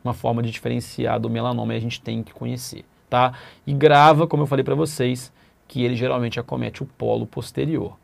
[0.05, 2.85] uma forma de diferenciar do melanoma e a gente tem que conhecer.
[3.09, 3.33] Tá?
[3.67, 5.33] E grava, como eu falei para vocês,
[5.67, 7.97] que ele geralmente acomete o polo posterior.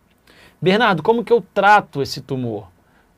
[0.60, 2.68] Bernardo, como que eu trato esse tumor?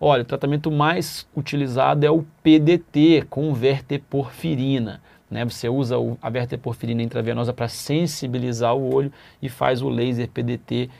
[0.00, 5.00] Olha, o tratamento mais utilizado é o PDT com verteporfirina.
[5.30, 5.44] Né?
[5.44, 10.90] Você usa a verteporfirina intravenosa para sensibilizar o olho e faz o laser PDT,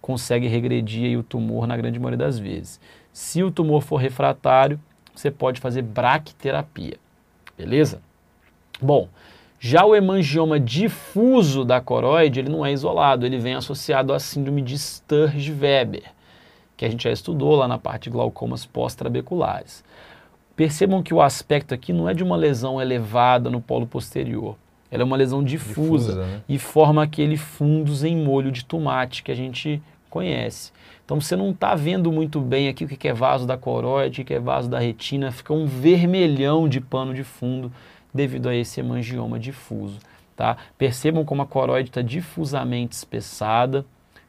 [0.00, 2.78] consegue regredir o tumor na grande maioria das vezes.
[3.12, 4.78] Se o tumor for refratário,
[5.14, 6.96] você pode fazer braquiterapia.
[7.56, 8.00] Beleza?
[8.80, 9.08] Bom,
[9.60, 14.62] já o hemangioma difuso da coroide, ele não é isolado, ele vem associado à síndrome
[14.62, 16.02] de Sturge-Weber
[16.82, 19.84] que a gente já estudou lá na parte de glaucomas pós-trabeculares.
[20.56, 24.56] Percebam que o aspecto aqui não é de uma lesão elevada no polo posterior.
[24.90, 26.40] Ela é uma lesão difusa, difusa né?
[26.48, 29.80] e forma aquele fundos em molho de tomate que a gente
[30.12, 30.70] conhece.
[31.04, 34.24] Então você não está vendo muito bem aqui o que é vaso da coroide, o
[34.24, 37.72] que é vaso da retina, fica um vermelhão de pano de fundo
[38.12, 39.98] devido a esse hemangioma difuso.
[40.36, 40.56] Tá?
[40.76, 43.86] Percebam como a coroide está difusamente espessada,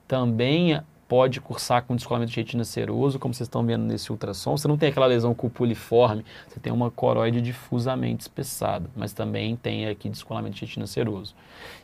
[0.08, 4.58] também pode cursar com descolamento de retina seroso, como vocês estão vendo nesse ultrassom.
[4.58, 9.88] Você não tem aquela lesão cupuliforme, você tem uma coroide difusamente espessada, mas também tem
[9.88, 11.36] aqui descolamento de retina seroso.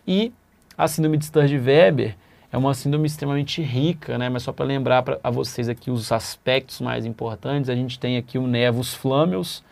[0.08, 0.32] E
[0.78, 2.16] a síndrome de Sturge-Weber
[2.52, 4.28] é uma síndrome extremamente rica, né?
[4.28, 8.18] mas só para lembrar pra, a vocês aqui os aspectos mais importantes, a gente tem
[8.18, 9.64] aqui o nevus flammeus,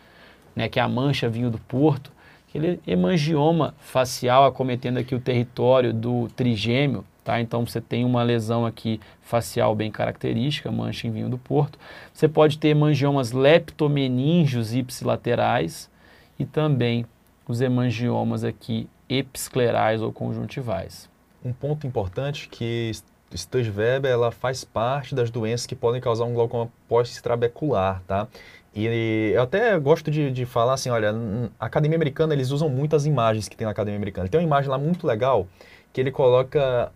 [0.54, 0.68] né?
[0.68, 2.12] que é a mancha vinho do porto,
[2.48, 7.40] aquele hemangioma facial acometendo aqui o território do trigêmeo, tá?
[7.40, 11.78] Então você tem uma lesão aqui facial bem característica, mancha em vinho do porto.
[12.12, 15.90] Você pode ter hemangiomas leptomeníngeos ipsilaterais
[16.38, 17.04] e também
[17.46, 21.08] os hemangiomas aqui episclerais ou conjuntivais.
[21.44, 22.92] Um ponto importante que
[23.34, 28.26] Sturge Weber ela faz parte das doenças que podem causar um glaucoma pós-trabecular, tá?
[28.74, 31.12] E eu até gosto de, de falar assim, olha,
[31.58, 34.28] a Academia Americana, eles usam muitas imagens que tem na Academia Americana.
[34.28, 35.46] Tem uma imagem lá muito legal
[35.92, 36.92] que ele coloca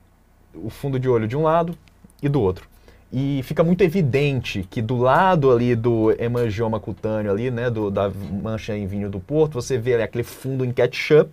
[0.55, 1.76] o fundo de olho de um lado
[2.22, 2.68] e do outro.
[3.12, 8.11] E fica muito evidente que do lado ali do hemangioma cutâneo ali, né, do, da
[8.11, 11.31] mancha em vinho do porto, você vê ali, aquele fundo em ketchup,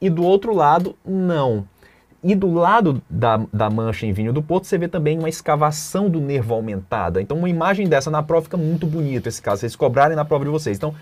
[0.00, 1.66] e do outro lado, não.
[2.22, 6.10] E do lado da, da mancha em vinho do porto, você vê também uma escavação
[6.10, 7.22] do nervo aumentada.
[7.22, 10.44] Então, uma imagem dessa na prova fica muito bonita, esse caso, vocês cobrarem na prova
[10.44, 10.76] de vocês.
[10.76, 10.94] Então,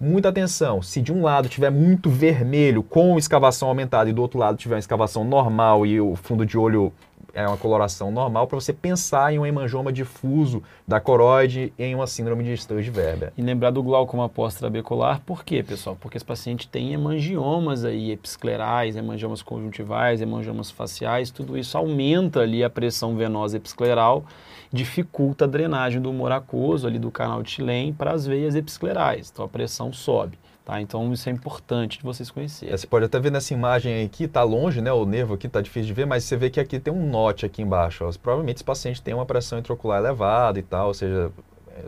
[0.00, 0.80] muita atenção.
[0.80, 4.76] Se de um lado tiver muito vermelho com escavação aumentada e do outro lado tiver
[4.76, 6.92] uma escavação normal e o fundo de olho
[7.34, 12.06] é uma coloração normal para você pensar em um hemangioma difuso da coroide em uma
[12.06, 13.32] síndrome de Sturge-Weber.
[13.36, 15.96] E lembrar do glaucoma pós-trabecular, por quê, pessoal?
[16.00, 22.64] Porque esse paciente tem hemangiomas aí, episclerais, hemangiomas conjuntivais, hemangiomas faciais, tudo isso aumenta ali
[22.64, 24.24] a pressão venosa episcleral,
[24.72, 29.30] dificulta a drenagem do humor aquoso ali do canal de Tilem para as veias episclerais,
[29.32, 30.38] então a pressão sobe.
[30.64, 30.80] Tá?
[30.80, 32.72] Então isso é importante de vocês conhecerem.
[32.72, 34.92] É, você pode até ver nessa imagem aqui, está longe, né?
[34.92, 37.46] O nervo aqui está difícil de ver, mas você vê que aqui tem um note
[37.46, 38.04] aqui embaixo.
[38.04, 38.12] Ó.
[38.22, 41.32] Provavelmente esse paciente tem uma pressão intraocular elevada e tal, ou seja,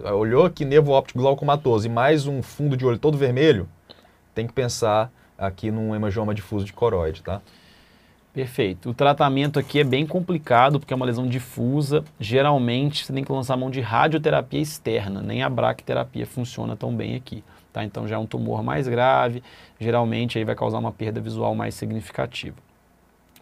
[0.04, 3.68] é, olhou aqui nervo óptico glaucomatoso e mais um fundo de olho todo vermelho,
[4.34, 7.42] tem que pensar aqui num hemangioma difuso de coroide, tá?
[8.32, 8.88] Perfeito.
[8.88, 12.02] O tratamento aqui é bem complicado porque é uma lesão difusa.
[12.18, 17.14] Geralmente você tem que lançar mão de radioterapia externa, nem a braquiterapia funciona tão bem
[17.14, 17.44] aqui.
[17.70, 17.84] Tá?
[17.84, 19.42] Então já é um tumor mais grave,
[19.78, 22.56] geralmente aí vai causar uma perda visual mais significativa.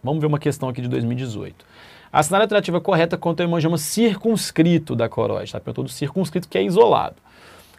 [0.03, 1.65] Vamos ver uma questão aqui de 2018.
[2.11, 5.59] Assinar a alternativa correta quanto ao hemangioma circunscrito da coroide, tá?
[5.61, 7.15] Perguntou do circunscrito que é isolado.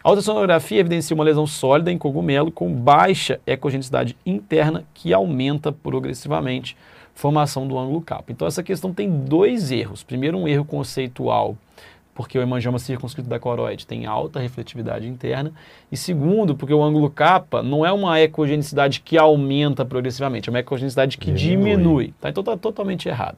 [0.03, 6.75] A ultrassonografia evidencia uma lesão sólida em cogumelo com baixa ecogenicidade interna que aumenta progressivamente
[7.13, 8.31] formação do ângulo capa.
[8.31, 10.03] Então essa questão tem dois erros.
[10.03, 11.57] Primeiro um erro conceitual
[12.13, 15.51] porque o hemangioma circunscrito da coroide tem alta refletividade interna,
[15.91, 20.59] e segundo, porque o ângulo capa não é uma ecogenicidade que aumenta progressivamente, é uma
[20.59, 21.75] ecogenicidade que diminui.
[21.75, 22.29] diminui tá?
[22.29, 23.37] Então está totalmente errado.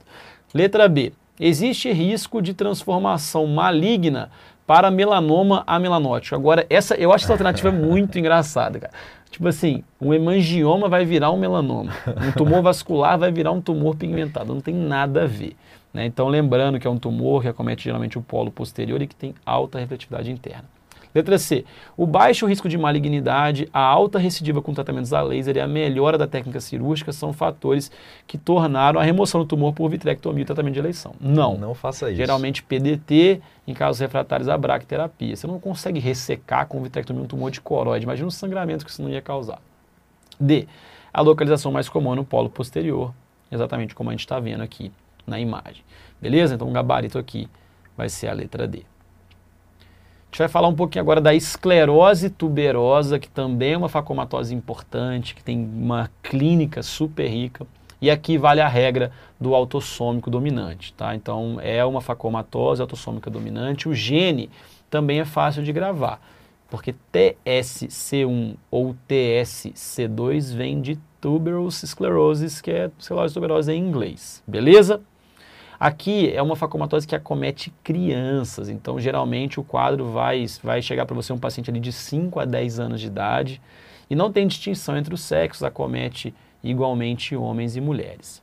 [0.54, 1.14] Letra B.
[1.40, 4.30] Existe risco de transformação maligna
[4.66, 6.36] para melanoma amelanótico.
[6.36, 8.94] Agora, essa, eu acho essa alternativa muito engraçada, cara.
[9.36, 11.92] Tipo assim, um hemangioma vai virar um melanoma,
[12.26, 15.58] um tumor vascular vai virar um tumor pigmentado, não tem nada a ver.
[15.94, 16.06] Né?
[16.06, 19.36] Então, lembrando que é um tumor que acomete geralmente o polo posterior e que tem
[19.46, 20.64] alta refletividade interna.
[21.16, 21.64] Letra C.
[21.96, 26.18] O baixo risco de malignidade, a alta recidiva com tratamentos a laser e a melhora
[26.18, 27.90] da técnica cirúrgica são fatores
[28.28, 31.16] que tornaram a remoção do tumor por vitrectomia o tratamento de eleição.
[31.22, 31.58] Não.
[31.58, 32.18] Não faça isso.
[32.18, 35.34] Geralmente PDT em casos refratários à braquiterapia.
[35.38, 38.04] Você não consegue ressecar com vitrectomia um tumor de coroide.
[38.04, 39.62] Imagina o sangramento que isso não ia causar.
[40.38, 40.68] D.
[41.14, 43.14] A localização mais comum é no polo posterior,
[43.50, 44.92] exatamente como a gente está vendo aqui
[45.26, 45.82] na imagem.
[46.22, 46.56] Beleza?
[46.56, 47.48] Então o gabarito aqui
[47.96, 48.84] vai ser a letra D.
[50.36, 55.34] Gente vai falar um pouquinho agora da esclerose tuberosa, que também é uma facomatose importante,
[55.34, 57.66] que tem uma clínica super rica.
[58.02, 61.16] E aqui vale a regra do autossômico dominante, tá?
[61.16, 63.88] Então é uma facomatose autossômica dominante.
[63.88, 64.50] O gene
[64.90, 66.20] também é fácil de gravar,
[66.70, 75.02] porque TSC1 ou TSC2 vem de tuberous sclerosis, que é esclerose tuberosa em inglês, beleza?
[75.86, 81.14] Aqui é uma facomatose que acomete crianças, então geralmente o quadro vai, vai chegar para
[81.14, 83.62] você um paciente ali de 5 a 10 anos de idade
[84.10, 88.42] e não tem distinção entre os sexos, acomete igualmente homens e mulheres.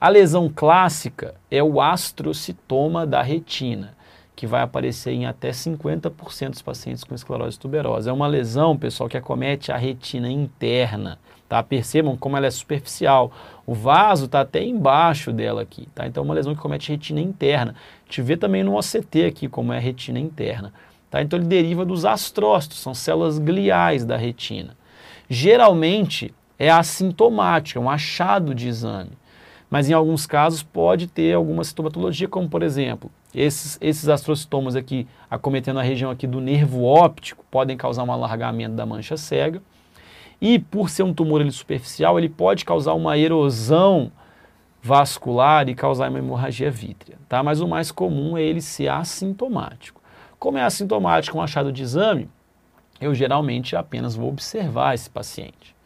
[0.00, 3.92] A lesão clássica é o astrocitoma da retina,
[4.34, 8.08] que vai aparecer em até 50% dos pacientes com esclerose tuberosa.
[8.08, 11.18] É uma lesão, pessoal, que acomete a retina interna.
[11.50, 11.64] Tá?
[11.64, 13.32] Percebam como ela é superficial.
[13.66, 15.88] O vaso está até embaixo dela aqui.
[15.92, 16.06] Tá?
[16.06, 17.74] Então é uma lesão que comete retina interna.
[18.08, 20.72] Te vê também no OCT aqui como é a retina interna.
[21.10, 21.20] Tá?
[21.20, 24.76] Então ele deriva dos astrócitos, são células gliais da retina.
[25.28, 29.18] Geralmente é assintomático, é um achado de exame.
[29.68, 35.04] Mas em alguns casos pode ter alguma sintomatologia, como por exemplo, esses, esses astrocitomas aqui
[35.28, 39.60] acometendo a região aqui do nervo óptico podem causar um alargamento da mancha cega.
[40.40, 44.10] E por ser um tumor ele, superficial, ele pode causar uma erosão
[44.82, 47.18] vascular e causar uma hemorragia vítrea.
[47.28, 47.42] Tá?
[47.42, 50.00] Mas o mais comum é ele ser assintomático.
[50.38, 52.28] Como é assintomático um achado de exame,
[53.00, 55.76] eu geralmente apenas vou observar esse paciente.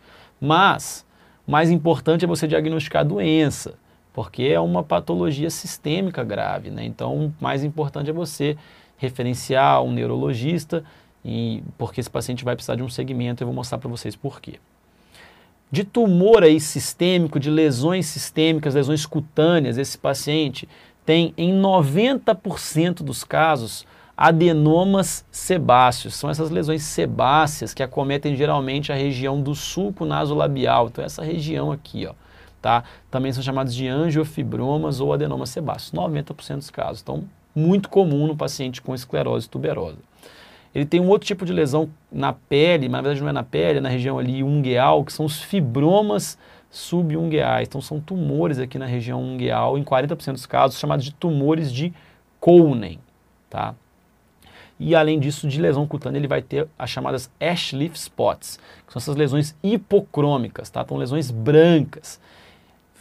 [0.40, 1.04] Mas,
[1.46, 3.74] mais importante é você diagnosticar a doença,
[4.12, 6.84] porque é uma patologia sistêmica grave, né?
[6.84, 8.56] Então, mais importante é você
[8.96, 10.84] referenciar um neurologista,
[11.24, 14.40] e, porque esse paciente vai precisar de um segmento, eu vou mostrar para vocês por
[14.40, 14.60] quê.
[15.70, 20.68] De tumor aí sistêmico, de lesões sistêmicas, lesões cutâneas, esse paciente
[21.04, 26.14] tem em 90% dos casos adenomas sebáceos.
[26.14, 30.86] São essas lesões sebáceas que acometem geralmente a região do sulco nasolabial.
[30.86, 32.14] Então essa região aqui, ó,
[32.62, 32.84] tá?
[33.10, 35.92] Também são chamados de angiofibromas ou adenomas sebáceos.
[35.92, 37.02] 90% dos casos.
[37.02, 39.98] Então, muito comum no paciente com esclerose tuberosa.
[40.74, 43.44] Ele tem um outro tipo de lesão na pele, mas na verdade não é na
[43.44, 46.36] pele, é na região ali ungueal, que são os fibromas
[46.68, 47.68] subungueais.
[47.68, 51.92] Então são tumores aqui na região ungueal, em 40% dos casos, chamados de tumores de
[52.40, 52.98] Conen,
[53.48, 53.74] tá?
[54.78, 58.98] E além disso, de lesão cutânea, ele vai ter as chamadas Ashleaf spots, que são
[58.98, 60.84] essas lesões hipocrômicas, tá?
[60.86, 62.20] São lesões brancas.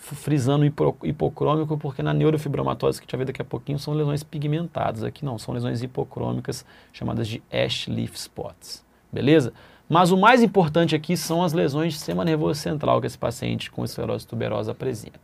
[0.06, 4.22] Frisando hipocrômico, porque na neurofibromatose, que a gente vai ver daqui a pouquinho, são lesões
[4.22, 5.02] pigmentadas.
[5.02, 8.84] Aqui não, são lesões hipocrômicas, chamadas de Ashleaf spots.
[9.10, 9.54] Beleza?
[9.88, 13.72] Mas o mais importante aqui são as lesões de sistema nervoso central que esse paciente
[13.72, 15.20] com esclerose tuberosa apresenta.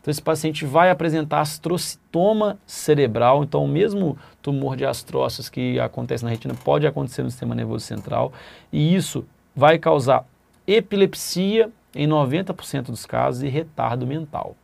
[0.00, 6.24] Então, esse paciente vai apresentar astrocitoma cerebral, então o mesmo tumor de astrócitos que acontece
[6.24, 8.32] na retina pode acontecer no sistema nervoso central,
[8.72, 10.24] e isso vai causar
[10.66, 14.56] epilepsia em 90% dos casos e retardo mental.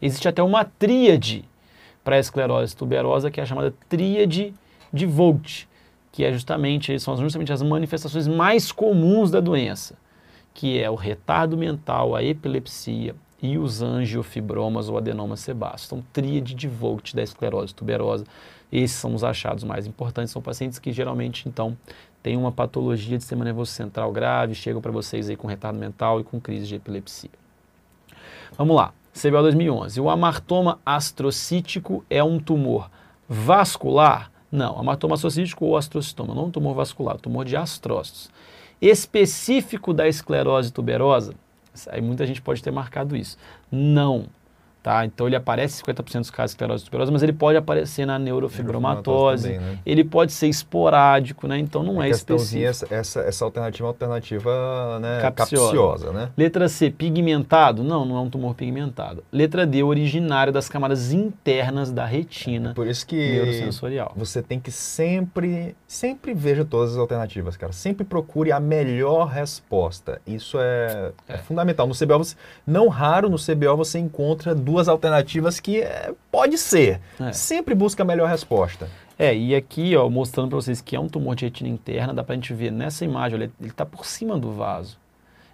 [0.00, 1.44] Existe até uma tríade
[2.02, 4.52] para a esclerose tuberosa, que é a chamada tríade
[4.92, 5.68] de Vogt,
[6.10, 9.96] que é justamente, são justamente as manifestações mais comuns da doença,
[10.52, 15.86] que é o retardo mental, a epilepsia e os angiofibromas ou adenomas sebáceos.
[15.86, 18.24] Então, tríade de Vogt da esclerose tuberosa.
[18.70, 20.32] Esses são os achados mais importantes.
[20.32, 21.76] São pacientes que geralmente, então,
[22.22, 26.20] têm uma patologia de sistema nervoso central grave, chegam para vocês aí com retardo mental
[26.20, 27.30] e com crise de epilepsia.
[28.56, 28.92] Vamos lá.
[29.12, 30.00] CBO 2011.
[30.00, 32.90] O amartoma astrocítico é um tumor
[33.28, 38.30] vascular não, hematoma assocítico ou astrocitoma, não um tumor vascular, tumor de astrócitos.
[38.78, 41.34] Específico da esclerose tuberosa,
[41.88, 43.38] aí muita gente pode ter marcado isso.
[43.70, 44.26] Não,
[44.82, 45.04] Tá?
[45.04, 48.18] Então ele aparece em 50% dos casos de esclerose tuberosa, mas ele pode aparecer na
[48.18, 49.78] neurofibromatose, também, né?
[49.86, 51.56] ele pode ser esporádico, né?
[51.56, 52.66] então não é, é específico.
[52.66, 55.20] Essa, essa, essa alternativa é uma alternativa né?
[55.20, 55.66] capciosa.
[55.66, 56.12] capciosa.
[56.12, 56.30] né?
[56.36, 57.84] Letra C, pigmentado?
[57.84, 59.22] Não, não é um tumor pigmentado.
[59.30, 64.12] Letra D, originário das camadas internas da retina é por isso que neurosensorial.
[64.16, 67.72] Você tem que sempre, sempre veja todas as alternativas, cara.
[67.72, 70.20] Sempre procure a melhor resposta.
[70.26, 71.34] Isso é, é.
[71.34, 71.86] é fundamental.
[71.86, 72.34] No CBO, você,
[72.66, 76.98] não raro no CBO você encontra duas duas alternativas que é, pode ser.
[77.20, 77.32] É.
[77.32, 78.88] Sempre busca a melhor resposta.
[79.18, 82.24] É, e aqui, ó, mostrando para vocês que é um tumor de retina interna, dá
[82.24, 84.98] para a gente ver nessa imagem, olha, ele está por cima do vaso.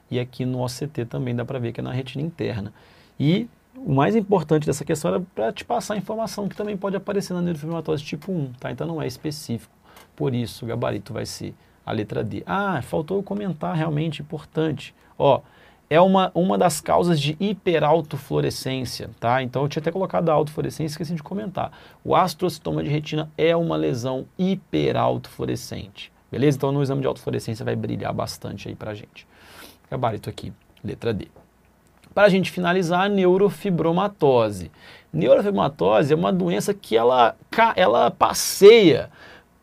[0.08, 2.72] E aqui no OCT também dá para ver que é na retina interna.
[3.18, 6.96] E o mais importante dessa questão era para te passar a informação que também pode
[6.96, 8.70] aparecer na neurofibromatose tipo 1, tá?
[8.70, 9.74] Então não é específico.
[10.14, 11.54] Por isso, o gabarito vai ser
[11.84, 12.44] a letra D.
[12.46, 14.94] Ah, faltou comentar realmente importante.
[15.18, 15.40] Ó,
[15.90, 19.42] é uma, uma das causas de hiperautofluorescência, tá?
[19.42, 21.72] Então eu tinha até colocado a autofluorescência, esqueci de comentar.
[22.04, 26.56] O astrocitoma de retina é uma lesão hiperautofluorescente, beleza?
[26.56, 29.26] Então no exame de autofluorescência vai brilhar bastante aí pra gente.
[29.90, 30.52] Gabarito aqui,
[30.84, 31.28] letra D.
[32.14, 34.70] Para a gente finalizar, a neurofibromatose.
[35.12, 37.36] Neurofibromatose é uma doença que ela,
[37.76, 39.08] ela passeia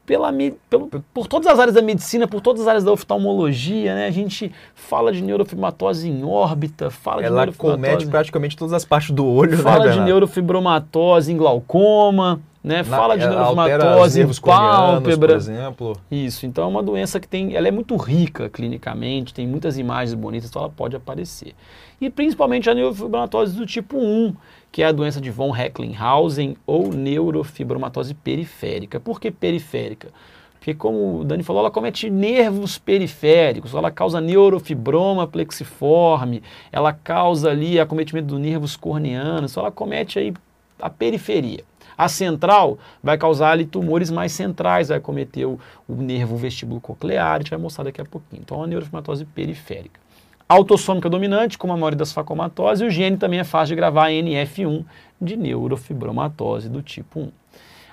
[0.06, 0.32] pela,
[0.70, 4.08] pelo, por todas as áreas da medicina, por todas as áreas da oftalmologia, né?
[4.08, 7.92] A gente fala de neurofibromatose em órbita, fala Ela de neurofibromatose...
[7.92, 12.78] comete praticamente todas as partes do olho, Fala né, de neurofibromatose em glaucoma, né?
[12.78, 15.28] Na, fala de neurofibromatose pálpebra.
[15.28, 16.02] por exemplo.
[16.10, 20.16] Isso, então é uma doença que tem, ela é muito rica clinicamente, tem muitas imagens
[20.16, 21.54] bonitas, então ela pode aparecer.
[22.02, 24.36] E principalmente a neurofibromatose do tipo 1,
[24.72, 29.00] que é a doença de von Recklinghausen ou neurofibromatose periférica.
[29.00, 30.10] Por que periférica?
[30.58, 36.42] Porque, como o Dani falou, ela comete nervos periféricos, ela causa neurofibroma plexiforme,
[36.72, 40.34] ela causa ali acometimento dos nervos corneanos, então ela comete aí
[40.82, 41.64] a periferia.
[41.98, 47.36] A central vai causar ali tumores mais centrais, vai cometer o, o nervo vestíbulo coclear,
[47.36, 48.42] a gente vai mostrar daqui a pouquinho.
[48.44, 50.06] Então, a neurofibromatosi periférica
[50.48, 54.10] autossômica dominante, como a maioria das facomatoses, e o gene também é fácil de gravar
[54.10, 54.86] NF1
[55.20, 57.32] de neurofibromatose do tipo 1.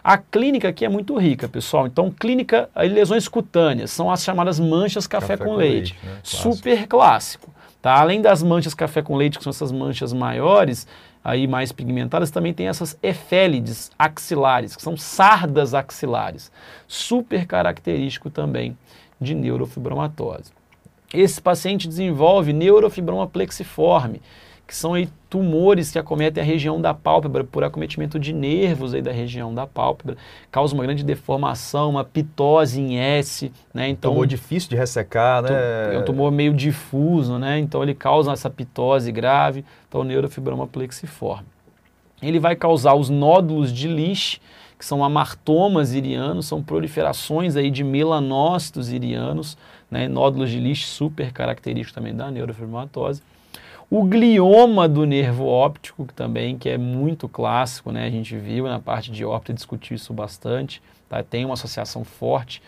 [0.05, 1.87] A clínica aqui é muito rica, pessoal.
[1.87, 5.95] Então, clínica, lesões cutâneas, são as chamadas manchas café, café com, com, leite.
[5.95, 6.21] leite né?
[6.23, 7.51] Super clássico.
[7.81, 7.99] Tá?
[7.99, 10.87] Além das manchas café com leite, que são essas manchas maiores,
[11.25, 16.51] aí mais pigmentadas, também tem essas efélides axilares, que são sardas axilares.
[16.89, 18.77] Super característico também
[19.21, 20.53] de neurofibromatose.
[21.15, 24.21] esse paciente desenvolve neurofibroma plexiforme,
[24.73, 29.03] que são aí tumores que acometem a região da pálpebra por acometimento de nervos aí
[29.03, 30.17] da região da pálpebra,
[30.51, 33.91] causa uma grande deformação, uma pitose em S, né?
[33.91, 35.51] Então, tumor difícil de ressecar, né?
[35.93, 37.59] É um tumor meio difuso, né?
[37.59, 41.45] Então ele causa essa pitose grave, então neurofibroma plexiforme.
[42.23, 44.41] Ele vai causar os nódulos de Lisch,
[44.79, 49.55] que são amartomas irianos, são proliferações aí de melanócitos irianos,
[49.91, 50.09] né?
[50.09, 53.21] nódulos de Lisch super característicos também da neurofibromatose.
[53.95, 58.07] O glioma do nervo óptico, que também que é muito clássico, né?
[58.07, 60.81] A gente viu na parte de óptica discutir isso bastante,
[61.11, 61.23] tá?
[61.23, 62.63] Tem uma associação forte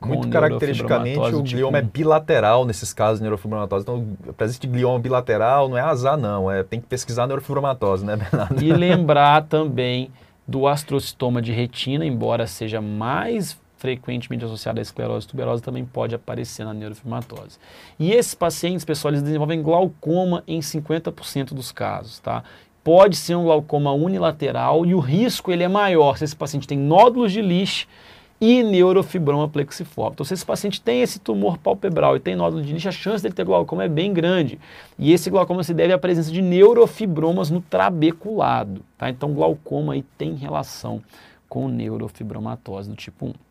[0.00, 3.82] muito caracteristicamente, o tipo glioma é bilateral nesses casos de neurofibromatose.
[3.82, 6.48] Então, a presença de glioma bilateral não é azar, não.
[6.48, 8.62] É, tem que pesquisar neurofibromatose, né, Bernardo?
[8.62, 10.12] E lembrar também
[10.46, 16.64] do astrocitoma de retina, embora seja mais frequentemente associada à esclerose tuberosa, também pode aparecer
[16.64, 17.58] na neurofibromatose.
[17.98, 22.42] E esses pacientes, pessoal, eles desenvolvem glaucoma em 50% dos casos, tá?
[22.82, 26.76] Pode ser um glaucoma unilateral e o risco ele é maior se esse paciente tem
[26.76, 27.86] nódulos de Lisch
[28.40, 30.14] e neurofibroma plexiforme.
[30.14, 33.22] Então, se esse paciente tem esse tumor palpebral e tem nódulo de Lisch, a chance
[33.22, 34.58] dele ter glaucoma é bem grande.
[34.98, 39.08] E esse glaucoma se deve à presença de neurofibromas no trabeculado, tá?
[39.10, 41.02] Então, glaucoma aí tem relação
[41.48, 43.47] com neurofibromatose do tipo 1.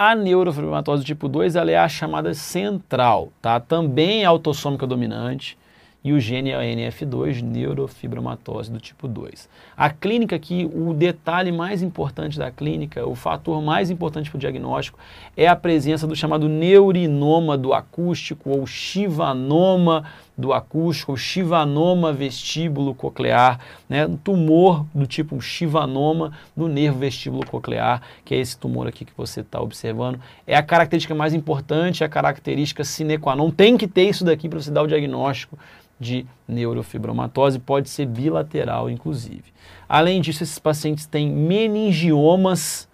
[0.00, 3.58] A neurofibromatose tipo 2 ela é a chamada central, tá?
[3.58, 5.58] Também é autossômica dominante
[6.04, 9.48] e o gene é a NF2, neurofibromatose do tipo 2.
[9.76, 14.40] A clínica aqui, o detalhe mais importante da clínica, o fator mais importante para o
[14.40, 15.00] diagnóstico
[15.36, 20.04] é a presença do chamado neurinoma do acústico ou chivanoma
[20.38, 23.58] do acústico, ou chivanoma vestíbulo coclear,
[23.88, 24.06] né?
[24.06, 29.04] um tumor do tipo um chivanoma do nervo vestíbulo coclear, que é esse tumor aqui
[29.04, 30.20] que você está observando.
[30.46, 33.50] É a característica mais importante, a característica sine qua non.
[33.50, 35.58] Tem que ter isso daqui para você dar o diagnóstico
[35.98, 39.52] de neurofibromatose, pode ser bilateral, inclusive.
[39.88, 42.88] Além disso, esses pacientes têm meningiomas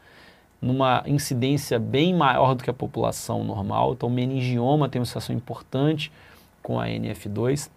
[0.62, 3.92] numa incidência bem maior do que a população normal.
[3.92, 6.10] Então, meningioma tem uma situação importante
[6.64, 7.70] com a NF2.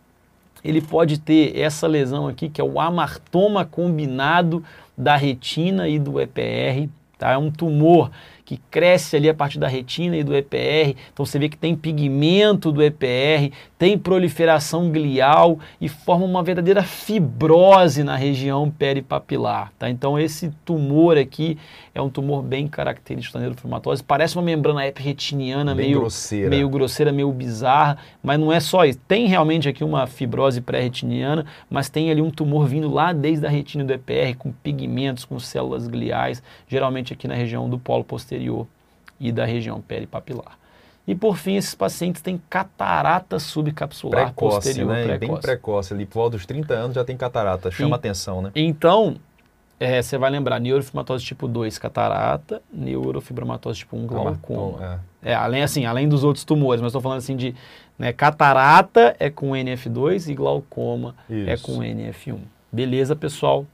[0.63, 4.63] Ele pode ter essa lesão aqui, que é o amartoma combinado
[4.97, 6.89] da retina e do EPR.
[7.19, 7.31] Tá?
[7.31, 8.09] É um tumor
[8.47, 10.95] que cresce ali a partir da retina e do EPR.
[11.11, 16.81] Então você vê que tem pigmento do EPR, tem proliferação glial e forma uma verdadeira
[16.81, 19.73] fibrose na região peripapilar.
[19.77, 19.89] Tá?
[19.89, 21.57] Então esse tumor aqui
[21.93, 24.01] é um tumor bem característico da neurofibromatose.
[24.01, 26.49] Parece uma membrana epretiniana meio grosseira.
[26.49, 28.99] meio grosseira, meio bizarra, mas não é só isso.
[29.09, 33.49] Tem realmente aqui uma fibrose pré-retiniana, mas tem ali um tumor vindo lá desde a
[33.49, 38.36] retina do EPR, com pigmentos, com células gliais, geralmente aqui na região do polo posterior
[38.37, 38.67] posterior
[39.19, 40.57] e da região peripapilar.
[41.07, 45.03] E por fim, esses pacientes têm catarata subcapsular precoce, posterior né?
[45.03, 45.31] precoce.
[45.31, 48.51] Bem precoce, ali por volta dos 30 anos já tem catarata, chama e, atenção, né?
[48.53, 49.15] Então,
[49.79, 55.01] é, você vai lembrar, neurofibromatose tipo 2, catarata, neurofibromatose tipo 1, glaucoma.
[55.23, 55.31] É.
[55.31, 55.33] é.
[55.33, 57.55] além, assim, além dos outros tumores, mas estou falando assim de
[57.97, 61.49] né, catarata é com NF2 e glaucoma Isso.
[61.49, 62.39] é com NF1.
[62.69, 63.65] Beleza, pessoal?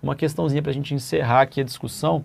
[0.00, 2.24] Uma questãozinha para a gente encerrar aqui a discussão.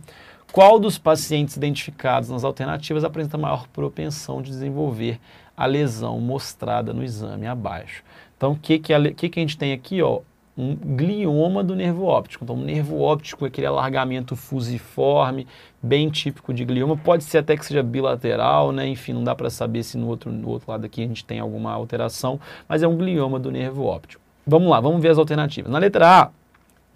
[0.56, 5.20] Qual dos pacientes identificados nas alternativas apresenta maior propensão de desenvolver
[5.58, 8.06] a lesão mostrada no exame abaixo?
[8.38, 10.02] Então, o que, que, a, que, que a gente tem aqui?
[10.02, 10.22] Ó?
[10.58, 12.46] Um glioma do nervo óptico.
[12.46, 15.46] Então, o nervo óptico é aquele alargamento fusiforme,
[15.84, 16.96] bem típico de glioma.
[16.96, 18.88] Pode ser até que seja bilateral, né?
[18.88, 21.38] Enfim, não dá para saber se no outro, no outro lado aqui a gente tem
[21.38, 24.24] alguma alteração, mas é um glioma do nervo óptico.
[24.48, 25.70] Vamos lá, vamos ver as alternativas.
[25.70, 26.30] Na letra A,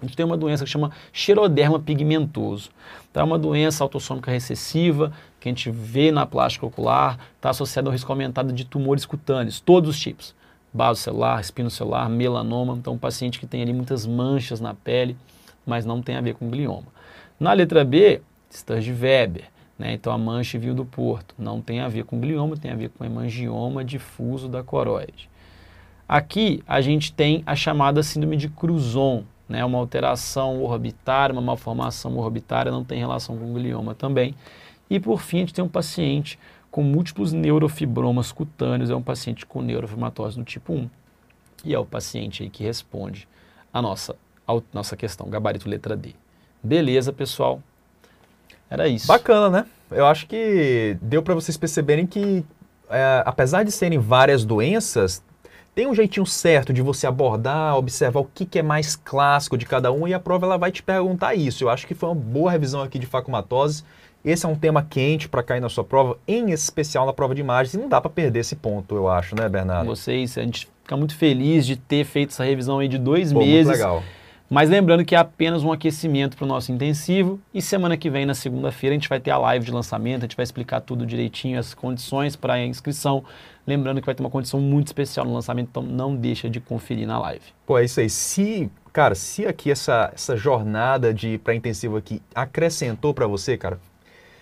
[0.02, 2.70] a gente tem uma doença que chama xeroderma pigmentoso.
[3.12, 3.22] Tá?
[3.22, 7.92] É uma doença autossômica recessiva que a gente vê na plástica ocular, está associada ao
[7.92, 10.34] risco aumentado de tumores cutâneos, todos os tipos.
[10.72, 12.76] Base celular, espino celular, melanoma.
[12.78, 15.18] Então, um paciente que tem ali muitas manchas na pele,
[15.66, 16.88] mas não tem a ver com glioma.
[17.40, 18.22] Na letra B,
[18.52, 19.46] Sturge-Weber.
[19.78, 19.94] Né?
[19.94, 21.34] Então, a mancha viu do porto.
[21.38, 25.30] Não tem a ver com glioma, tem a ver com hemangioma difuso da coroide.
[26.08, 32.16] Aqui, a gente tem a chamada síndrome de Cruzon, né, uma alteração orbitária, uma malformação
[32.18, 34.36] orbitária, não tem relação com glioma também.
[34.88, 36.40] E por fim, a gente tem um paciente
[36.70, 40.90] com múltiplos neurofibromas cutâneos, é um paciente com neurofibromatose do tipo 1.
[41.66, 43.28] E é o paciente aí que responde
[43.74, 44.16] a nossa,
[44.48, 46.14] a nossa questão, gabarito letra D.
[46.62, 47.62] Beleza, pessoal?
[48.70, 49.08] Era isso.
[49.08, 49.66] Bacana, né?
[49.90, 52.46] Eu acho que deu para vocês perceberem que,
[52.90, 55.24] é, apesar de serem várias doenças,
[55.80, 59.66] tem um jeitinho certo de você abordar, observar o que, que é mais clássico de
[59.66, 61.64] cada um e a prova ela vai te perguntar isso.
[61.64, 63.86] Eu acho que foi uma boa revisão aqui de facumatose.
[64.26, 67.40] Esse é um tema quente para cair na sua prova, em especial na prova de
[67.40, 69.88] imagens, e não dá para perder esse ponto, eu acho, né, Bernardo?
[69.88, 73.40] Vocês, a gente fica muito feliz de ter feito essa revisão aí de dois Pô,
[73.40, 73.68] meses.
[73.68, 74.04] Muito legal.
[74.50, 78.26] Mas lembrando que é apenas um aquecimento para o nosso intensivo e semana que vem,
[78.26, 81.06] na segunda-feira, a gente vai ter a live de lançamento, a gente vai explicar tudo
[81.06, 83.24] direitinho, as condições para a inscrição.
[83.70, 87.06] Lembrando que vai ter uma condição muito especial no lançamento, então não deixa de conferir
[87.06, 87.44] na live.
[87.68, 88.10] Pô, é isso aí.
[88.10, 93.80] Se, cara, se aqui essa, essa jornada de pré-intensivo aqui acrescentou para você, cara,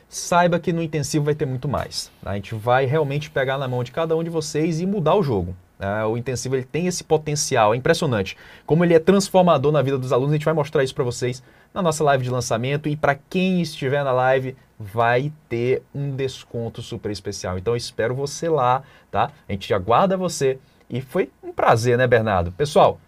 [0.08, 2.10] saiba que no intensivo vai ter muito mais.
[2.24, 2.32] Tá?
[2.32, 5.22] A gente vai realmente pegar na mão de cada um de vocês e mudar o
[5.22, 5.54] jogo.
[5.78, 6.06] Né?
[6.06, 8.38] O intensivo ele tem esse potencial, é impressionante.
[8.66, 11.44] Como ele é transformador na vida dos alunos, a gente vai mostrar isso para vocês
[11.74, 12.88] na nossa live de lançamento.
[12.90, 17.58] E para quem estiver na live, vai ter um desconto super especial.
[17.58, 19.32] Então eu espero você lá, tá?
[19.48, 20.60] A gente aguarda você.
[20.90, 22.52] E foi um prazer, né, Bernardo?
[22.52, 23.00] Pessoal,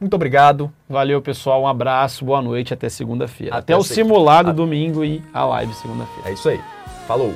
[0.00, 0.72] muito obrigado.
[0.88, 1.62] Valeu, pessoal.
[1.62, 3.54] Um abraço, boa noite, até segunda-feira.
[3.56, 6.30] Até Até, o simulado A- domingo e a live segunda-feira.
[6.30, 6.60] É isso aí.
[7.06, 7.34] Falou!